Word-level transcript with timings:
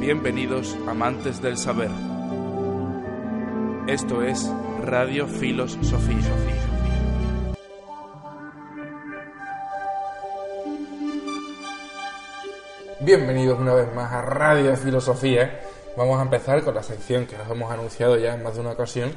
Bienvenidos 0.00 0.78
amantes 0.88 1.42
del 1.42 1.58
saber. 1.58 1.90
Esto 3.86 4.22
es 4.22 4.50
Radio 4.82 5.26
Filos 5.26 5.76
Sofía. 5.82 6.16
Bienvenidos 13.00 13.58
una 13.58 13.74
vez 13.74 13.94
más 13.94 14.10
a 14.10 14.22
Radio 14.22 14.74
Filosofía. 14.74 15.60
Vamos 15.98 16.18
a 16.18 16.22
empezar 16.22 16.64
con 16.64 16.74
la 16.74 16.82
sección 16.82 17.26
que 17.26 17.36
nos 17.36 17.50
hemos 17.50 17.70
anunciado 17.70 18.16
ya 18.16 18.34
en 18.34 18.42
más 18.42 18.54
de 18.54 18.62
una 18.62 18.70
ocasión, 18.70 19.12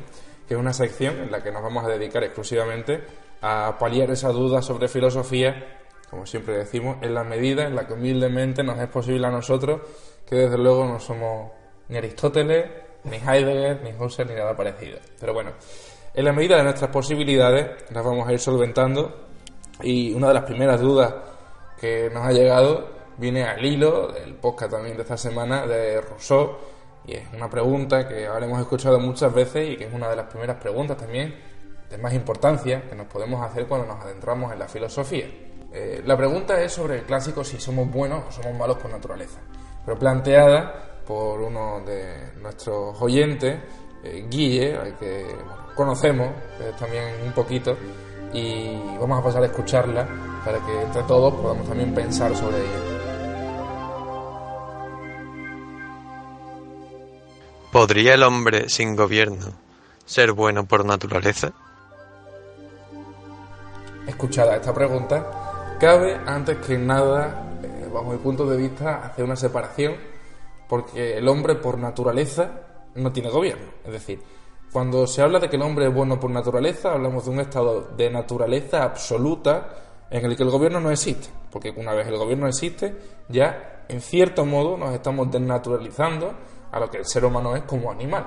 que 0.50 0.55
es 0.55 0.59
una 0.59 0.73
sección 0.73 1.18
en 1.18 1.31
la 1.31 1.41
que 1.41 1.54
nos 1.54 1.63
vamos 1.63 1.86
a 1.86 1.88
dedicar 1.88 2.25
exclusivamente 2.25 3.05
a 3.41 3.77
paliar 3.80 4.11
esa 4.11 4.34
duda 4.34 4.61
sobre 4.61 4.89
filosofía, 4.89 5.83
como 6.13 6.27
siempre 6.27 6.58
decimos, 6.58 6.98
en 7.02 7.16
la 7.16 7.23
medida 7.23 7.66
en 7.66 7.76
la 7.76 7.88
que 7.88 7.94
humildemente 7.94 8.63
nos 8.63 8.77
es 8.77 8.88
posible 8.88 9.26
a 9.26 9.31
nosotros, 9.31 9.81
que 10.30 10.36
desde 10.36 10.59
luego 10.59 10.86
no 10.86 10.99
somos 10.99 11.52
ni 11.89 11.98
Aristóteles, 11.98 12.70
ni 13.05 13.17
Heidegger, 13.17 13.81
ni 13.84 13.91
Husserl, 13.99 14.30
ni 14.30 14.36
nada 14.36 14.55
parecido. 14.55 14.99
Pero 15.20 15.34
bueno, 15.34 15.53
en 16.13 16.23
la 16.23 16.31
medida 16.31 16.58
de 16.58 16.63
nuestras 16.66 16.91
posibilidades 16.91 17.91
las 17.91 18.05
vamos 18.05 18.27
a 18.27 18.31
ir 18.31 18.39
solventando 18.39 19.26
y 19.81 20.13
una 20.13 20.27
de 20.27 20.36
las 20.36 20.44
primeras 20.44 20.80
dudas 20.80 21.16
que 21.81 22.12
nos 22.14 22.23
ha 22.27 22.31
llegado 22.31 22.88
viene 23.17 23.44
al 23.45 23.66
hilo 23.66 24.09
del 24.09 24.36
podcast 24.36 24.73
también 24.73 24.95
de 24.95 25.02
esta 25.02 25.17
semana 25.17 25.66
de 25.66 26.00
Rousseau 26.00 26.58
y 27.08 27.14
es 27.16 27.23
una 27.34 27.50
pregunta 27.50 28.08
que 28.08 28.27
habremos 28.27 28.59
escuchado 28.59 29.00
muchas 29.00 29.34
veces 29.34 29.72
y 29.72 29.77
que 29.77 29.86
es 29.86 29.94
una 29.94 30.09
de 30.09 30.16
las 30.16 30.27
primeras 30.27 30.58
preguntas 30.58 30.95
también 30.95 31.34
de 31.89 31.98
más 31.98 32.14
importancia 32.14 32.88
que 32.88 32.95
nos 32.95 33.08
podemos 33.08 33.44
hacer 33.44 33.66
cuando 33.67 33.88
nos 33.88 34.03
adentramos 34.03 34.53
en 34.53 34.59
la 34.59 34.67
filosofía. 34.67 35.28
Eh, 35.75 36.03
la 36.05 36.16
pregunta 36.16 36.61
es 36.61 36.71
sobre 36.71 36.99
el 36.99 37.03
clásico 37.03 37.43
si 37.43 37.59
somos 37.59 37.89
buenos 37.89 38.25
o 38.27 38.31
somos 38.31 38.55
malos 38.55 38.77
por 38.77 38.91
naturaleza, 38.91 39.39
pero 39.83 39.97
planteada 39.97 41.02
por 41.03 41.41
uno 41.41 41.81
de 41.83 42.33
nuestros 42.39 43.02
oyentes, 43.02 43.59
eh, 44.03 44.27
Guille, 44.29 44.77
al 44.77 44.95
que 44.97 45.35
conocemos 45.75 46.27
eh, 46.59 46.73
también 46.77 47.16
un 47.25 47.31
poquito, 47.31 47.75
y 48.33 48.75
vamos 48.99 49.19
a 49.19 49.23
pasar 49.23 49.41
a 49.41 49.47
escucharla 49.47 50.07
para 50.45 50.63
que 50.63 50.81
entre 50.83 51.01
todos 51.03 51.33
podamos 51.33 51.67
también 51.67 51.91
pensar 51.91 52.35
sobre 52.35 52.57
ella. 52.57 53.03
¿Podría 57.71 58.13
el 58.13 58.21
hombre 58.21 58.69
sin 58.69 58.95
gobierno 58.95 59.47
ser 60.05 60.33
bueno 60.33 60.66
por 60.66 60.85
naturaleza? 60.85 61.51
Escuchada 64.05 64.57
esta 64.57 64.73
pregunta, 64.73 65.53
cabe 65.84 66.17
antes 66.26 66.59
que 66.66 66.78
nada, 66.78 67.59
eh, 67.62 67.89
bajo 67.94 68.14
mi 68.14 68.17
punto 68.17 68.45
de 68.45 68.56
vista, 68.56 69.06
hacer 69.06 69.26
una 69.26 69.36
separación, 69.36 69.95
porque 70.70 71.17
el 71.17 71.28
hombre 71.28 71.56
por 71.56 71.78
naturaleza 71.78 72.52
no 72.95 73.12
tiene 73.12 73.30
gobierno. 73.30 73.66
Es 73.84 73.92
decir, 73.92 74.22
cuando 74.72 75.06
se 75.08 75.22
habla 75.22 75.40
de 75.40 75.50
que 75.50 75.58
el 75.58 75.62
hombre 75.62 75.88
es 75.88 75.94
bueno 75.94 76.22
por 76.22 76.31
naturaleza, 76.31 76.94
hablamos 76.94 77.25
de 77.25 77.31
un 77.31 77.42
estado 77.42 77.81
de 77.98 78.09
naturaleza 78.09 78.81
absoluta 78.81 79.75
en 80.09 80.23
el 80.23 80.38
que 80.38 80.44
el 80.44 80.52
gobierno 80.52 80.80
no 80.80 80.90
existe, 80.90 81.28
porque 81.52 81.72
una 81.72 81.94
vez 81.94 82.08
el 82.08 82.16
gobierno 82.16 82.47
existe, 82.47 82.95
ya 83.28 83.84
en 83.90 84.00
cierto 84.00 84.45
modo 84.45 84.78
nos 84.78 84.94
estamos 84.94 85.30
desnaturalizando 85.30 86.34
a 86.72 86.80
lo 86.80 86.90
que 86.90 87.00
el 87.00 87.06
ser 87.06 87.25
humano 87.25 87.58
es 87.58 87.64
como 87.64 87.92
animal. 87.92 88.23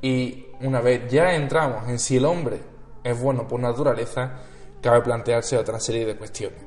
Y 0.00 0.46
una 0.62 0.80
vez 0.80 1.02
ya 1.12 1.34
entramos 1.34 1.86
en 1.86 1.98
si 1.98 2.16
el 2.16 2.24
hombre 2.24 2.60
es 3.04 3.20
bueno 3.20 3.46
por 3.46 3.60
naturaleza, 3.60 4.38
cabe 4.82 5.00
plantearse 5.00 5.56
otra 5.56 5.80
serie 5.80 6.04
de 6.04 6.16
cuestiones. 6.16 6.60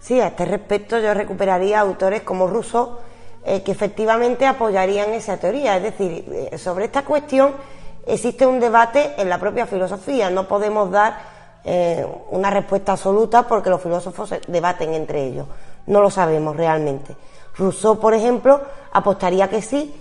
Sí, 0.00 0.20
a 0.20 0.26
este 0.26 0.44
respecto 0.44 0.98
yo 0.98 1.14
recuperaría 1.14 1.78
autores 1.78 2.22
como 2.22 2.48
Rousseau 2.48 2.98
eh, 3.44 3.62
que 3.62 3.72
efectivamente 3.72 4.46
apoyarían 4.46 5.12
esa 5.14 5.36
teoría. 5.36 5.76
Es 5.76 5.82
decir, 5.84 6.24
eh, 6.52 6.58
sobre 6.58 6.86
esta 6.86 7.04
cuestión 7.04 7.54
existe 8.04 8.46
un 8.46 8.60
debate 8.60 9.14
en 9.16 9.28
la 9.28 9.38
propia 9.38 9.66
filosofía. 9.66 10.28
No 10.28 10.48
podemos 10.48 10.90
dar 10.90 11.18
eh, 11.64 12.04
una 12.30 12.50
respuesta 12.50 12.92
absoluta 12.92 13.46
porque 13.46 13.70
los 13.70 13.80
filósofos 13.80 14.34
debaten 14.48 14.92
entre 14.94 15.24
ellos. 15.24 15.46
No 15.86 16.00
lo 16.00 16.10
sabemos 16.10 16.56
realmente. 16.56 17.16
Rousseau, 17.56 17.98
por 17.98 18.14
ejemplo, 18.14 18.60
apostaría 18.92 19.48
que 19.48 19.62
sí. 19.62 19.94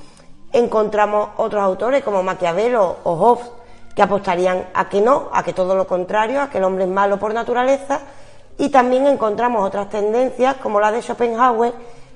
Encontramos 0.51 1.29
otros 1.37 1.61
autores 1.61 2.03
como 2.03 2.23
Maquiavelo 2.23 2.97
o 3.03 3.15
Hobbes 3.15 3.60
que 3.95 4.01
apostarían 4.01 4.67
a 4.73 4.87
que 4.89 5.01
no, 5.01 5.29
a 5.33 5.43
que 5.43 5.53
todo 5.53 5.75
lo 5.75 5.87
contrario, 5.87 6.41
a 6.41 6.49
que 6.49 6.57
el 6.57 6.63
hombre 6.63 6.85
es 6.85 6.89
malo 6.89 7.19
por 7.19 7.33
naturaleza. 7.33 7.99
Y 8.57 8.69
también 8.69 9.07
encontramos 9.07 9.65
otras 9.65 9.89
tendencias 9.89 10.55
como 10.55 10.79
la 10.79 10.91
de 10.91 11.01
Schopenhauer 11.01 11.73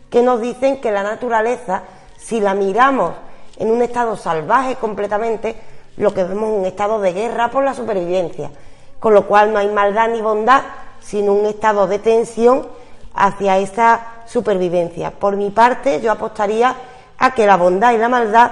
que 0.10 0.22
nos 0.22 0.40
dicen 0.40 0.80
que 0.80 0.92
la 0.92 1.04
naturaleza, 1.04 1.84
si 2.18 2.40
la 2.40 2.54
miramos 2.54 3.14
en 3.58 3.72
un 3.72 3.82
estado 3.82 4.16
salvaje 4.16 4.76
completamente, 4.76 5.56
lo 5.98 6.14
que 6.14 6.24
vemos 6.24 6.50
es 6.50 6.60
un 6.60 6.66
estado 6.66 7.00
de 7.00 7.14
guerra 7.14 7.50
por 7.50 7.64
la 7.64 7.74
supervivencia, 7.74 8.52
con 9.00 9.14
lo 9.14 9.28
cual 9.28 9.52
no 9.52 9.60
hay 9.60 9.70
maldad 9.70 10.10
ni 10.10 10.22
bondad, 10.22 10.62
sino 11.02 11.34
un 11.34 11.46
estado 11.46 11.88
de 11.88 12.00
tensión 12.00 12.68
hacia 13.14 13.58
esa 13.58 14.24
supervivencia. 14.26 15.12
Por 15.12 15.36
mi 15.36 15.50
parte, 15.50 16.02
yo 16.02 16.12
apostaría 16.12 16.76
a 17.18 17.32
que 17.32 17.46
la 17.46 17.56
bondad 17.56 17.94
y 17.94 17.98
la 17.98 18.10
maldad 18.10 18.52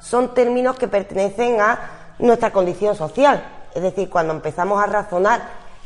son 0.00 0.34
términos 0.34 0.76
que 0.76 0.88
pertenecen 0.88 1.60
a 1.60 1.78
nuestra 2.18 2.52
condición 2.52 2.94
social. 2.94 3.42
Es 3.74 3.82
decir, 3.82 4.08
cuando 4.08 4.32
empezamos 4.32 4.82
a 4.82 4.86
razonar 4.86 5.42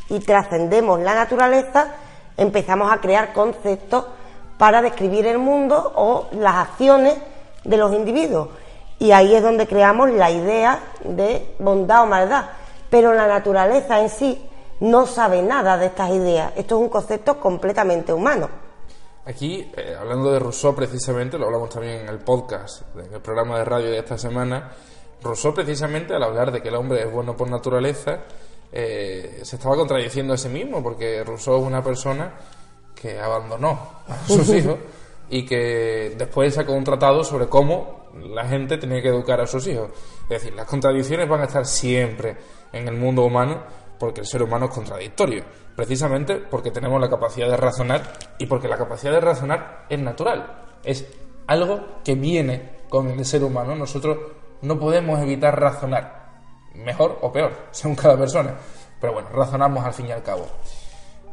y 0.08 0.20
trascendemos 0.20 1.00
la 1.00 1.14
naturaleza, 1.14 1.88
empezamos 2.36 2.92
a 2.92 3.00
crear 3.00 3.32
conceptos 3.32 4.06
para 4.58 4.82
describir 4.82 5.26
el 5.26 5.38
mundo 5.38 5.92
o 5.96 6.28
las 6.32 6.54
acciones 6.56 7.16
de 7.64 7.76
los 7.76 7.92
individuos. 7.92 8.48
Y 8.98 9.10
ahí 9.10 9.34
es 9.34 9.42
donde 9.42 9.66
creamos 9.66 10.10
la 10.10 10.30
idea 10.30 10.80
de 11.02 11.54
bondad 11.58 12.02
o 12.02 12.06
maldad. 12.06 12.44
Pero 12.88 13.14
la 13.14 13.26
naturaleza 13.26 14.00
en 14.00 14.08
sí 14.08 14.48
no 14.80 15.06
sabe 15.06 15.42
nada 15.42 15.76
de 15.78 15.86
estas 15.86 16.10
ideas. 16.10 16.52
Esto 16.56 16.76
es 16.76 16.82
un 16.82 16.88
concepto 16.88 17.40
completamente 17.40 18.12
humano. 18.12 18.48
Aquí, 19.24 19.70
eh, 19.76 19.96
hablando 19.98 20.32
de 20.32 20.40
Rousseau 20.40 20.74
precisamente, 20.74 21.38
lo 21.38 21.46
hablamos 21.46 21.70
también 21.70 22.00
en 22.00 22.08
el 22.08 22.18
podcast, 22.18 22.82
en 22.96 23.14
el 23.14 23.20
programa 23.20 23.58
de 23.58 23.64
radio 23.64 23.90
de 23.90 23.98
esta 23.98 24.18
semana, 24.18 24.72
Rousseau 25.22 25.54
precisamente 25.54 26.14
al 26.14 26.22
hablar 26.22 26.52
de 26.52 26.60
que 26.60 26.68
el 26.68 26.74
hombre 26.74 27.02
es 27.02 27.10
bueno 27.10 27.36
por 27.36 27.48
naturaleza, 27.48 28.20
eh, 28.72 29.40
se 29.42 29.56
estaba 29.56 29.76
contradiciendo 29.76 30.34
a 30.34 30.36
sí 30.36 30.48
mismo, 30.48 30.82
porque 30.82 31.22
Rousseau 31.24 31.60
es 31.60 31.66
una 31.66 31.82
persona 31.82 32.34
que 32.94 33.18
abandonó 33.18 34.02
a 34.08 34.24
sus 34.26 34.48
hijos 34.50 34.78
y 35.28 35.44
que 35.44 36.14
después 36.16 36.54
sacó 36.54 36.72
un 36.72 36.84
tratado 36.84 37.24
sobre 37.24 37.48
cómo 37.48 38.10
la 38.14 38.46
gente 38.46 38.76
tenía 38.78 39.00
que 39.00 39.08
educar 39.08 39.40
a 39.40 39.46
sus 39.46 39.66
hijos. 39.66 39.90
Es 40.24 40.28
decir, 40.28 40.54
las 40.54 40.66
contradicciones 40.66 41.28
van 41.28 41.40
a 41.40 41.44
estar 41.44 41.66
siempre 41.66 42.36
en 42.72 42.88
el 42.88 42.96
mundo 42.96 43.24
humano 43.24 43.62
porque 43.98 44.20
el 44.20 44.26
ser 44.26 44.42
humano 44.42 44.66
es 44.66 44.72
contradictorio, 44.72 45.44
precisamente 45.76 46.36
porque 46.36 46.70
tenemos 46.70 47.00
la 47.00 47.08
capacidad 47.08 47.48
de 47.48 47.56
razonar 47.56 48.12
y 48.38 48.46
porque 48.46 48.68
la 48.68 48.76
capacidad 48.76 49.12
de 49.12 49.20
razonar 49.20 49.86
es 49.88 49.98
natural, 49.98 50.64
es 50.82 51.06
algo 51.46 52.00
que 52.04 52.14
viene 52.14 52.82
con 52.88 53.08
el 53.08 53.24
ser 53.24 53.44
humano. 53.44 53.74
Nosotros 53.74 54.18
no 54.62 54.78
podemos 54.78 55.20
evitar 55.20 55.58
razonar, 55.60 56.30
mejor 56.74 57.18
o 57.20 57.30
peor, 57.30 57.52
según 57.70 57.96
cada 57.96 58.16
persona, 58.16 58.54
pero 59.00 59.12
bueno, 59.12 59.28
razonamos 59.30 59.84
al 59.84 59.92
fin 59.92 60.06
y 60.06 60.12
al 60.12 60.22
cabo. 60.22 60.46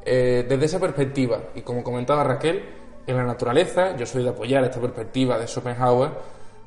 Eh, 0.04 0.46
desde 0.48 0.66
esa 0.66 0.80
perspectiva, 0.80 1.40
y 1.56 1.62
como 1.62 1.84
comentaba 1.84 2.24
Raquel, 2.24 2.78
en 3.06 3.18
la 3.18 3.24
naturaleza, 3.24 3.96
yo 3.96 4.06
soy 4.06 4.24
de 4.24 4.30
apoyar 4.30 4.64
esta 4.64 4.80
perspectiva 4.80 5.38
de 5.38 5.48
Schopenhauer, 5.48 6.12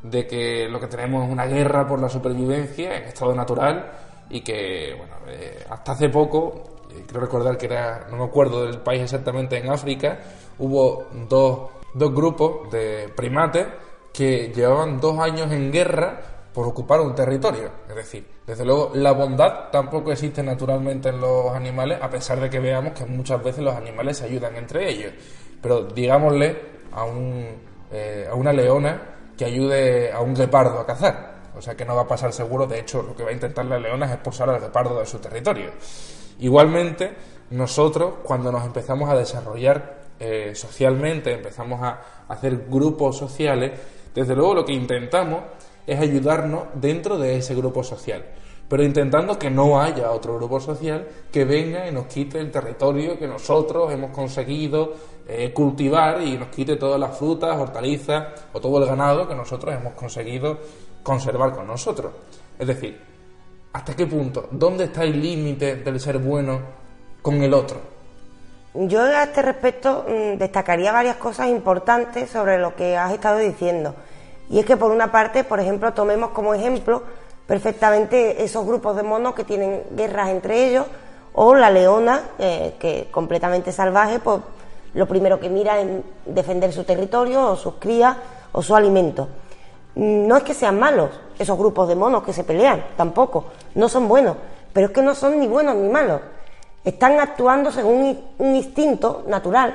de 0.03 0.27
que 0.27 0.69
lo 0.69 0.81
que 0.81 0.89
tenemos 0.89 1.25
es 1.25 1.33
una 1.33 1.47
guerra 1.47 1.87
por 1.87 2.01
la 2.01 2.09
supervivencia 2.09 2.97
en 2.97 3.05
estado 3.05 3.34
natural 3.34 3.93
y 4.28 4.41
que, 4.41 4.95
bueno, 4.97 5.15
eh, 5.28 5.65
hasta 5.71 5.92
hace 5.92 6.09
poco, 6.09 6.81
eh, 6.91 7.04
creo 7.07 7.21
recordar 7.21 7.57
que 7.57 7.66
era, 7.66 8.07
no 8.10 8.16
me 8.16 8.25
acuerdo 8.25 8.65
del 8.65 8.81
país 8.81 9.03
exactamente, 9.03 9.57
en 9.59 9.71
África, 9.71 10.19
hubo 10.59 11.07
dos, 11.28 11.71
dos 11.95 12.15
grupos 12.15 12.71
de 12.72 13.13
primates 13.15 13.66
que 14.13 14.53
llevaban 14.54 15.01
dos 15.01 15.19
años 15.19 15.51
en 15.53 15.71
guerra 15.71 16.32
por 16.53 16.66
ocupar 16.66 17.01
un 17.01 17.15
territorio. 17.15 17.71
Es 17.89 17.97
decir, 17.97 18.27
desde 18.47 18.65
luego 18.65 18.93
la 18.95 19.13
bondad 19.13 19.71
tampoco 19.71 20.13
existe 20.13 20.43
naturalmente 20.43 21.09
en 21.09 21.21
los 21.21 21.54
animales, 21.54 21.99
a 22.01 22.10
pesar 22.10 22.41
de 22.41 22.51
que 22.51 22.60
veamos 22.60 22.93
que 22.93 23.07
muchas 23.07 23.43
veces 23.43 23.65
los 23.65 23.75
animales 23.75 24.19
se 24.19 24.25
ayudan 24.25 24.57
entre 24.57 24.89
ellos. 24.91 25.13
Pero 25.60 25.84
digámosle 25.84 26.57
a, 26.93 27.04
un, 27.04 27.47
eh, 27.91 28.28
a 28.31 28.34
una 28.34 28.53
leona 28.53 29.03
que 29.37 29.45
ayude 29.45 30.13
a 30.13 30.21
un 30.21 30.34
guepardo 30.34 30.78
a 30.78 30.87
cazar 30.87 31.33
o 31.57 31.60
sea 31.60 31.77
que 31.77 31.84
no 31.84 31.95
va 31.95 32.03
a 32.03 32.09
pasar 32.09 32.33
seguro, 32.33 32.66
de 32.66 32.81
hecho 32.81 33.03
lo 33.03 33.15
que 33.15 33.22
va 33.22 33.31
a 33.31 33.33
intentar 33.33 33.65
la 33.66 33.78
leona 33.78 34.07
es 34.07 34.13
expulsar 34.13 34.48
al 34.48 34.60
guepardo 34.60 34.98
de 34.98 35.07
su 35.07 35.19
territorio. 35.19 35.71
Igualmente, 36.41 37.15
nosotros 37.51 38.15
cuando 38.22 38.51
nos 38.51 38.65
empezamos 38.65 39.09
a 39.10 39.16
desarrollar 39.16 40.03
eh, 40.19 40.53
socialmente, 40.55 41.33
empezamos 41.33 41.83
a 41.83 42.01
hacer 42.28 42.65
grupos 42.69 43.19
sociales, 43.19 43.72
desde 44.15 44.34
luego 44.34 44.55
lo 44.55 44.65
que 44.65 44.72
intentamos 44.72 45.43
es 45.87 46.01
ayudarnos 46.01 46.65
dentro 46.75 47.19
de 47.19 47.37
ese 47.37 47.55
grupo 47.55 47.83
social. 47.83 48.25
pero 48.69 48.84
intentando 48.84 49.39
que 49.39 49.51
no 49.51 49.83
haya 49.83 50.11
otro 50.13 50.37
grupo 50.37 50.59
social 50.59 51.07
que 51.31 51.45
venga 51.45 51.87
y 51.87 51.93
nos 51.93 52.07
quite 52.07 52.39
el 52.41 52.51
territorio 52.51 53.19
que 53.19 53.27
nosotros 53.27 53.93
hemos 53.93 54.13
conseguido 54.13 54.95
eh, 55.29 55.53
cultivar 55.53 56.23
y 56.23 56.39
nos 56.39 56.49
quite 56.49 56.77
todas 56.77 56.99
las 56.99 57.19
frutas, 57.19 57.57
hortalizas 57.59 58.29
o 58.51 58.61
todo 58.61 58.83
el 58.83 58.89
ganado 58.89 59.29
que 59.29 59.34
nosotros 59.34 59.75
hemos 59.75 59.93
conseguido 59.93 60.59
conservar 61.03 61.53
con 61.53 61.67
nosotros. 61.67 62.13
Es 62.59 62.67
decir, 62.67 62.99
¿hasta 63.73 63.95
qué 63.95 64.07
punto? 64.07 64.49
¿Dónde 64.51 64.84
está 64.84 65.05
el 65.05 65.21
límite 65.21 65.77
del 65.77 66.01
ser 66.01 66.19
bueno 66.19 66.61
con 67.21 67.43
el 67.43 67.53
otro? 67.53 67.79
Yo 68.75 69.03
a 69.03 69.25
este 69.25 69.43
respecto 69.43 70.07
mm, 70.09 70.39
destacaría 70.39 70.93
varias 70.93 71.17
cosas 71.17 71.49
importantes 71.49 72.31
sobre 72.31 72.59
lo 72.59 72.75
que 72.75 72.97
has 72.97 73.13
estado 73.13 73.39
diciendo. 73.39 73.95
Y 74.53 74.59
es 74.59 74.66
que 74.66 74.77
por 74.77 74.91
una 74.91 75.10
parte, 75.10 75.45
por 75.45 75.60
ejemplo, 75.60 75.95
tomemos 75.95 76.31
como 76.31 76.53
ejemplo 76.53 77.03
perfectamente 77.47 78.45
esos 78.45 78.66
grupos 78.66 78.95
de 78.95 79.03
monos 79.03 79.34
que 79.34 79.45
tienen 79.45 79.83
guerras 79.93 80.28
entre 80.28 80.69
ellos 80.69 80.87
o 81.33 81.54
la 81.54 81.71
leona, 81.71 82.21
eh, 82.39 82.75
que 82.78 83.09
completamente 83.10 83.72
salvaje, 83.72 84.19
pues 84.19 84.41
lo 84.93 85.09
primero 85.09 85.41
que 85.41 85.49
mira 85.49 85.81
es 85.81 85.89
defender 86.27 86.71
su 86.71 86.84
territorio 86.84 87.53
o 87.53 87.57
sus 87.57 87.77
crías 87.77 88.15
o 88.53 88.60
su 88.63 88.77
alimento. 88.77 89.27
No 89.95 90.37
es 90.37 90.43
que 90.43 90.53
sean 90.53 90.78
malos 90.78 91.09
esos 91.39 91.57
grupos 91.57 91.89
de 91.89 91.97
monos 91.97 92.22
que 92.22 92.34
se 92.34 92.45
pelean, 92.45 92.84
tampoco, 92.95 93.47
no 93.75 93.89
son 93.89 94.07
buenos, 94.07 94.37
pero 94.75 94.89
es 94.89 94.93
que 94.93 95.01
no 95.01 95.15
son 95.15 95.41
ni 95.41 95.48
buenos 95.48 95.77
ni 95.77 95.89
malos. 95.89 96.21
Están 96.84 97.19
actuando 97.21 97.72
según 97.72 98.19
un 98.37 98.55
instinto 98.55 99.25
natural 99.27 99.75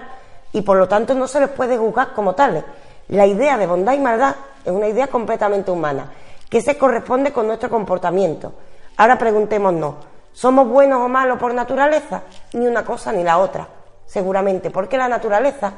y 0.51 0.61
por 0.61 0.77
lo 0.77 0.87
tanto 0.87 1.15
no 1.15 1.27
se 1.27 1.39
les 1.39 1.49
puede 1.49 1.79
juzgar 1.79 2.13
como 2.13 2.35
tales. 2.35 2.63
La 3.07 3.25
idea 3.25 3.57
de 3.57 3.65
bondad 3.65 3.93
y 3.93 3.99
maldad 3.99 4.35
es 4.65 4.71
una 4.71 4.87
idea 4.87 5.07
completamente 5.07 5.71
humana, 5.71 6.11
que 6.49 6.61
se 6.61 6.77
corresponde 6.77 7.31
con 7.31 7.47
nuestro 7.47 7.69
comportamiento. 7.69 8.53
Ahora 8.97 9.17
preguntémonos, 9.17 9.95
¿somos 10.33 10.67
buenos 10.67 11.01
o 11.01 11.07
malos 11.07 11.39
por 11.39 11.53
naturaleza? 11.53 12.23
Ni 12.53 12.67
una 12.67 12.83
cosa 12.83 13.11
ni 13.11 13.23
la 13.23 13.37
otra, 13.37 13.67
seguramente, 14.05 14.71
porque 14.71 14.97
la 14.97 15.07
naturaleza 15.07 15.73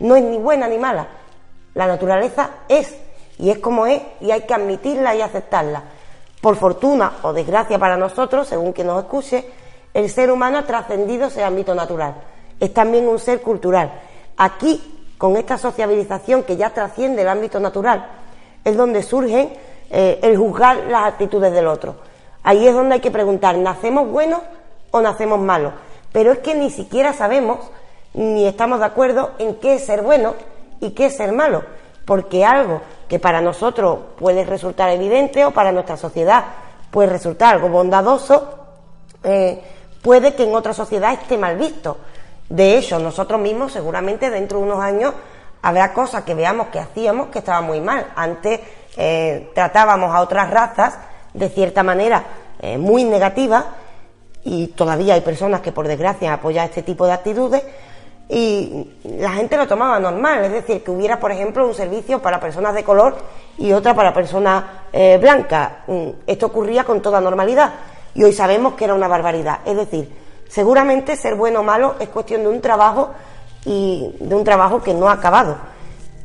no 0.00 0.16
es 0.16 0.24
ni 0.24 0.38
buena 0.38 0.66
ni 0.66 0.78
mala. 0.78 1.06
La 1.74 1.86
naturaleza 1.86 2.50
es, 2.68 2.96
y 3.38 3.50
es 3.50 3.58
como 3.58 3.86
es, 3.86 4.02
y 4.20 4.30
hay 4.30 4.42
que 4.42 4.54
admitirla 4.54 5.14
y 5.14 5.20
aceptarla. 5.20 5.82
Por 6.40 6.56
fortuna 6.56 7.12
o 7.22 7.32
desgracia 7.32 7.78
para 7.78 7.96
nosotros, 7.96 8.48
según 8.48 8.72
quien 8.72 8.86
nos 8.86 9.02
escuche, 9.02 9.44
el 9.92 10.10
ser 10.10 10.30
humano 10.30 10.58
ha 10.58 10.66
trascendido 10.66 11.26
ese 11.26 11.44
ámbito 11.44 11.74
natural. 11.74 12.14
Es 12.60 12.74
también 12.74 13.08
un 13.08 13.18
ser 13.18 13.40
cultural. 13.40 13.92
Aquí, 14.36 15.12
con 15.16 15.36
esta 15.36 15.56
sociabilización 15.56 16.42
que 16.42 16.56
ya 16.56 16.70
trasciende 16.70 17.22
el 17.22 17.28
ámbito 17.28 17.60
natural, 17.60 18.04
es 18.64 18.76
donde 18.76 19.02
surge 19.02 19.56
eh, 19.90 20.18
el 20.22 20.36
juzgar 20.36 20.76
las 20.88 21.06
actitudes 21.06 21.52
del 21.52 21.66
otro. 21.66 21.96
Ahí 22.42 22.66
es 22.66 22.74
donde 22.74 22.94
hay 22.96 23.00
que 23.00 23.10
preguntar, 23.10 23.56
¿nacemos 23.56 24.08
buenos 24.08 24.40
o 24.90 25.00
nacemos 25.00 25.38
malos? 25.40 25.72
Pero 26.12 26.32
es 26.32 26.38
que 26.38 26.54
ni 26.54 26.70
siquiera 26.70 27.12
sabemos 27.12 27.58
ni 28.14 28.46
estamos 28.46 28.78
de 28.78 28.84
acuerdo 28.86 29.32
en 29.38 29.56
qué 29.56 29.74
es 29.74 29.84
ser 29.86 30.02
bueno 30.02 30.34
y 30.80 30.90
qué 30.90 31.06
es 31.06 31.16
ser 31.16 31.32
malo, 31.32 31.62
porque 32.04 32.44
algo 32.44 32.80
que 33.08 33.18
para 33.18 33.40
nosotros 33.40 33.98
puede 34.18 34.44
resultar 34.44 34.90
evidente 34.90 35.44
o 35.44 35.50
para 35.50 35.72
nuestra 35.72 35.96
sociedad 35.96 36.44
puede 36.90 37.08
resultar 37.08 37.56
algo 37.56 37.68
bondadoso, 37.68 38.54
eh, 39.24 39.60
puede 40.00 40.34
que 40.34 40.44
en 40.44 40.54
otra 40.54 40.72
sociedad 40.72 41.12
esté 41.12 41.36
mal 41.36 41.56
visto. 41.56 41.96
De 42.48 42.78
hecho, 42.78 43.00
nosotros 43.00 43.40
mismos 43.40 43.72
seguramente 43.72 44.30
dentro 44.30 44.58
de 44.58 44.64
unos 44.64 44.78
años 44.78 45.12
habrá 45.64 45.94
cosas 45.94 46.24
que 46.24 46.34
veamos 46.34 46.68
que 46.68 46.78
hacíamos 46.78 47.28
que 47.28 47.38
estaban 47.38 47.64
muy 47.64 47.80
mal. 47.80 48.12
Antes 48.14 48.60
eh, 48.98 49.50
tratábamos 49.54 50.14
a 50.14 50.20
otras 50.20 50.50
razas 50.50 50.98
de 51.32 51.48
cierta 51.48 51.82
manera 51.82 52.22
eh, 52.60 52.76
muy 52.76 53.04
negativa 53.04 53.64
y 54.44 54.68
todavía 54.68 55.14
hay 55.14 55.22
personas 55.22 55.62
que 55.62 55.72
por 55.72 55.88
desgracia 55.88 56.34
apoyan 56.34 56.66
este 56.66 56.82
tipo 56.82 57.06
de 57.06 57.12
actitudes 57.14 57.62
y 58.28 58.90
la 59.04 59.30
gente 59.30 59.56
lo 59.56 59.66
tomaba 59.66 59.98
normal, 59.98 60.44
es 60.44 60.52
decir, 60.52 60.84
que 60.84 60.90
hubiera 60.90 61.18
por 61.18 61.32
ejemplo 61.32 61.66
un 61.66 61.74
servicio 61.74 62.20
para 62.20 62.40
personas 62.40 62.74
de 62.74 62.84
color 62.84 63.16
y 63.56 63.72
otra 63.72 63.94
para 63.94 64.12
personas 64.12 64.64
eh, 64.92 65.18
blancas. 65.18 65.70
Mm, 65.86 66.08
esto 66.26 66.46
ocurría 66.46 66.84
con 66.84 67.00
toda 67.00 67.22
normalidad 67.22 67.72
y 68.14 68.22
hoy 68.22 68.34
sabemos 68.34 68.74
que 68.74 68.84
era 68.84 68.92
una 68.92 69.08
barbaridad. 69.08 69.60
Es 69.64 69.76
decir, 69.76 70.14
seguramente 70.46 71.16
ser 71.16 71.36
bueno 71.36 71.60
o 71.60 71.62
malo 71.62 71.94
es 72.00 72.10
cuestión 72.10 72.42
de 72.42 72.48
un 72.48 72.60
trabajo 72.60 73.12
y 73.64 74.14
de 74.20 74.34
un 74.34 74.44
trabajo 74.44 74.82
que 74.82 74.94
no 74.94 75.08
ha 75.08 75.12
acabado, 75.12 75.56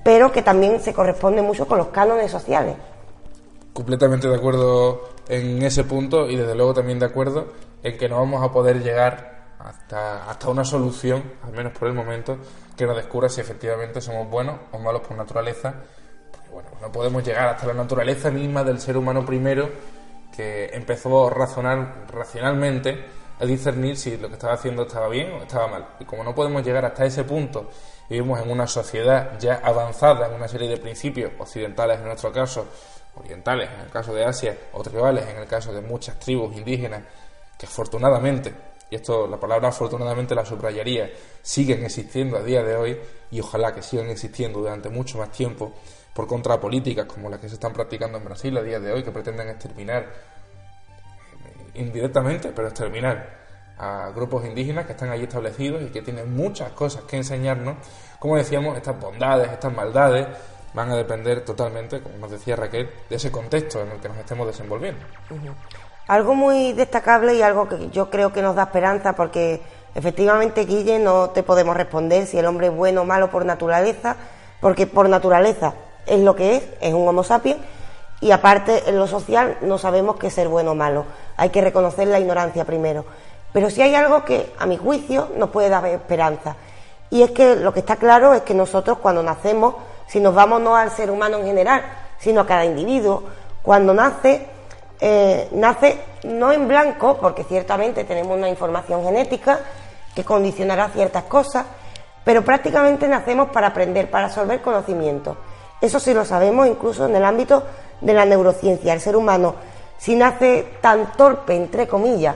pero 0.04 0.32
que 0.32 0.42
también 0.42 0.80
se 0.80 0.94
corresponde 0.94 1.42
mucho 1.42 1.68
con 1.68 1.78
los 1.78 1.88
cánones 1.88 2.32
sociales. 2.32 2.76
Completamente 3.74 4.28
de 4.28 4.36
acuerdo 4.36 5.10
en 5.28 5.62
ese 5.62 5.84
punto 5.84 6.28
y 6.28 6.36
desde 6.36 6.56
luego 6.56 6.74
también 6.74 7.00
de 7.00 7.06
acuerdo 7.06 7.48
en 7.84 7.98
que 7.98 8.10
no 8.10 8.18
vamos 8.18 8.44
a 8.44 8.52
poder 8.52 8.82
llegar 8.84 9.40
hasta, 9.60 10.30
hasta 10.30 10.50
una 10.50 10.64
solución, 10.64 11.24
al 11.44 11.52
menos 11.52 11.74
por 11.78 11.88
el 11.88 11.94
momento, 11.94 12.38
que 12.76 12.86
nos 12.86 12.96
descubra 12.96 13.30
si 13.30 13.42
efectivamente 13.42 14.02
somos 14.02 14.30
buenos 14.30 14.56
o 14.72 14.80
malos 14.80 15.02
por 15.02 15.16
naturaleza. 15.16 15.76
Porque 16.32 16.50
bueno, 16.50 16.70
no 16.82 16.92
podemos 16.92 17.24
llegar 17.24 17.50
hasta 17.50 17.68
la 17.68 17.74
naturaleza 17.74 18.32
misma 18.32 18.64
del 18.64 18.80
ser 18.80 18.98
humano 18.98 19.26
primero, 19.26 19.70
que 20.36 20.70
empezó 20.74 21.28
a 21.28 21.30
razonar 21.30 22.06
racionalmente 22.12 23.19
a 23.40 23.46
discernir 23.46 23.98
si 23.98 24.18
lo 24.18 24.28
que 24.28 24.34
estaba 24.34 24.54
haciendo 24.54 24.84
estaba 24.84 25.08
bien 25.08 25.32
o 25.32 25.42
estaba 25.42 25.68
mal. 25.68 25.88
Y 26.00 26.06
como 26.06 26.24
no 26.24 26.36
podemos 26.36 26.64
llegar 26.64 26.86
hasta 26.86 27.06
ese 27.06 27.24
punto, 27.24 27.70
vivimos 28.10 28.42
en 28.42 28.52
una 28.52 28.68
sociedad 28.68 29.40
ya 29.40 29.62
avanzada 29.64 30.28
en 30.28 30.34
una 30.34 30.48
serie 30.48 30.68
de 30.68 30.78
principios 30.78 31.32
occidentales 31.40 32.00
en 32.00 32.06
nuestro 32.06 32.32
caso, 32.32 32.68
orientales 33.16 33.70
en 33.74 33.80
el 33.82 33.90
caso 33.90 34.14
de 34.14 34.26
Asia, 34.26 34.58
o 34.74 34.84
tribales 34.84 35.28
en 35.28 35.38
el 35.38 35.48
caso 35.48 35.74
de 35.74 35.82
muchas 35.82 36.20
tribus 36.20 36.56
indígenas, 36.56 37.04
que 37.58 37.66
afortunadamente, 37.66 38.54
y 38.90 38.96
esto 38.96 39.28
la 39.28 39.40
palabra 39.40 39.70
afortunadamente 39.70 40.36
la 40.36 40.46
subrayaría, 40.46 41.10
siguen 41.42 41.86
existiendo 41.86 42.38
a 42.38 42.44
día 42.44 42.64
de 42.64 42.76
hoy 42.76 43.00
y 43.32 43.40
ojalá 43.40 43.74
que 43.74 43.82
sigan 43.82 44.10
existiendo 44.10 44.60
durante 44.60 44.90
mucho 44.90 45.18
más 45.18 45.32
tiempo 45.32 45.74
por 46.14 46.28
contra 46.28 46.60
políticas 46.60 47.06
como 47.06 47.30
las 47.30 47.40
que 47.40 47.48
se 47.48 47.56
están 47.56 47.72
practicando 47.72 48.18
en 48.18 48.26
Brasil 48.26 48.58
a 48.58 48.64
día 48.64 48.80
de 48.80 48.92
hoy, 48.92 49.04
que 49.04 49.12
pretenden 49.12 49.48
exterminar 49.48 50.08
indirectamente, 51.80 52.52
pero 52.56 52.68
exterminar 52.68 53.40
a 53.78 54.12
grupos 54.14 54.46
indígenas 54.46 54.86
que 54.86 54.92
están 54.92 55.10
allí 55.10 55.24
establecidos 55.24 55.82
y 55.82 55.86
que 55.86 56.02
tienen 56.02 56.36
muchas 56.36 56.72
cosas 56.74 57.04
que 57.04 57.16
enseñarnos. 57.16 57.78
Como 58.20 58.36
decíamos, 58.36 58.76
estas 58.78 59.00
bondades, 59.00 59.50
estas 59.52 59.74
maldades 59.74 60.28
van 60.74 60.92
a 60.92 60.96
depender 60.96 61.46
totalmente, 61.46 62.02
como 62.02 62.18
nos 62.18 62.32
decía 62.32 62.56
Raquel, 62.56 62.90
de 63.10 63.16
ese 63.16 63.32
contexto 63.32 63.82
en 63.82 63.92
el 63.92 64.00
que 64.00 64.10
nos 64.10 64.18
estemos 64.18 64.46
desenvolviendo. 64.48 65.02
Algo 66.08 66.36
muy 66.36 66.74
destacable 66.74 67.36
y 67.36 67.42
algo 67.42 67.70
que 67.70 67.90
yo 67.90 68.10
creo 68.10 68.34
que 68.34 68.42
nos 68.42 68.56
da 68.56 68.64
esperanza 68.64 69.14
porque 69.14 69.62
efectivamente, 69.96 70.66
Guille, 70.66 71.00
no 71.00 71.30
te 71.30 71.44
podemos 71.44 71.76
responder 71.78 72.26
si 72.28 72.38
el 72.38 72.46
hombre 72.46 72.68
es 72.68 72.74
bueno 72.76 73.02
o 73.02 73.06
malo 73.06 73.30
por 73.30 73.46
naturaleza, 73.46 74.18
porque 74.60 74.88
por 74.88 75.08
naturaleza 75.08 75.74
es 76.06 76.20
lo 76.20 76.36
que 76.36 76.58
es, 76.58 76.64
es 76.82 76.94
un 76.94 77.08
Homo 77.08 77.24
sapiens, 77.24 77.60
y 78.22 78.32
aparte 78.32 78.84
en 78.88 78.98
lo 78.98 79.08
social 79.08 79.58
no 79.62 79.78
sabemos 79.78 80.18
qué 80.18 80.30
ser 80.30 80.48
bueno 80.48 80.72
o 80.72 80.76
malo. 80.76 81.06
Hay 81.38 81.50
que 81.50 81.62
reconocer 81.62 82.08
la 82.08 82.20
ignorancia 82.20 82.66
primero. 82.66 83.06
Pero 83.54 83.70
si 83.70 83.82
hay 83.82 83.96
algo 83.96 84.24
que, 84.26 84.54
a 84.60 84.66
mi 84.66 84.78
juicio, 84.78 85.30
nos 85.38 85.50
puede 85.50 85.70
dar 85.70 85.86
esperanza. 85.88 86.56
Y 87.10 87.24
es 87.24 87.32
que 87.32 87.56
lo 87.56 87.74
que 87.74 87.80
está 87.80 87.96
claro 87.96 88.34
es 88.34 88.42
que 88.42 88.54
nosotros 88.54 89.00
cuando 89.00 89.24
nacemos, 89.24 89.76
si 90.08 90.20
nos 90.20 90.36
vamos 90.36 90.62
no 90.62 90.76
al 90.76 90.92
ser 90.92 91.10
humano 91.10 91.38
en 91.38 91.46
general, 91.46 91.84
sino 92.20 92.42
a 92.42 92.46
cada 92.46 92.66
individuo, 92.66 93.24
cuando 93.64 93.94
nace, 93.94 94.46
eh, 95.00 95.48
nace 95.52 96.00
no 96.24 96.52
en 96.52 96.68
blanco, 96.68 97.18
porque 97.20 97.44
ciertamente 97.44 98.04
tenemos 98.04 98.38
una 98.38 98.50
información 98.50 99.04
genética 99.04 99.60
que 100.14 100.24
condicionará 100.24 100.90
ciertas 100.90 101.24
cosas, 101.24 101.66
pero 102.24 102.44
prácticamente 102.44 103.08
nacemos 103.08 103.50
para 103.50 103.68
aprender, 103.68 104.12
para 104.12 104.26
absorber 104.26 104.62
conocimiento. 104.62 105.38
Eso 105.82 106.00
sí 106.00 106.14
lo 106.14 106.26
sabemos 106.26 106.68
incluso 106.68 107.06
en 107.06 107.16
el 107.16 107.24
ámbito 107.24 107.64
de 108.02 108.14
la 108.14 108.26
neurociencia. 108.26 108.94
El 108.94 109.02
ser 109.02 109.16
humano, 109.16 109.56
si 109.98 110.16
nace 110.16 110.66
tan 110.82 111.14
torpe, 111.14 111.56
entre 111.56 111.88
comillas, 111.88 112.36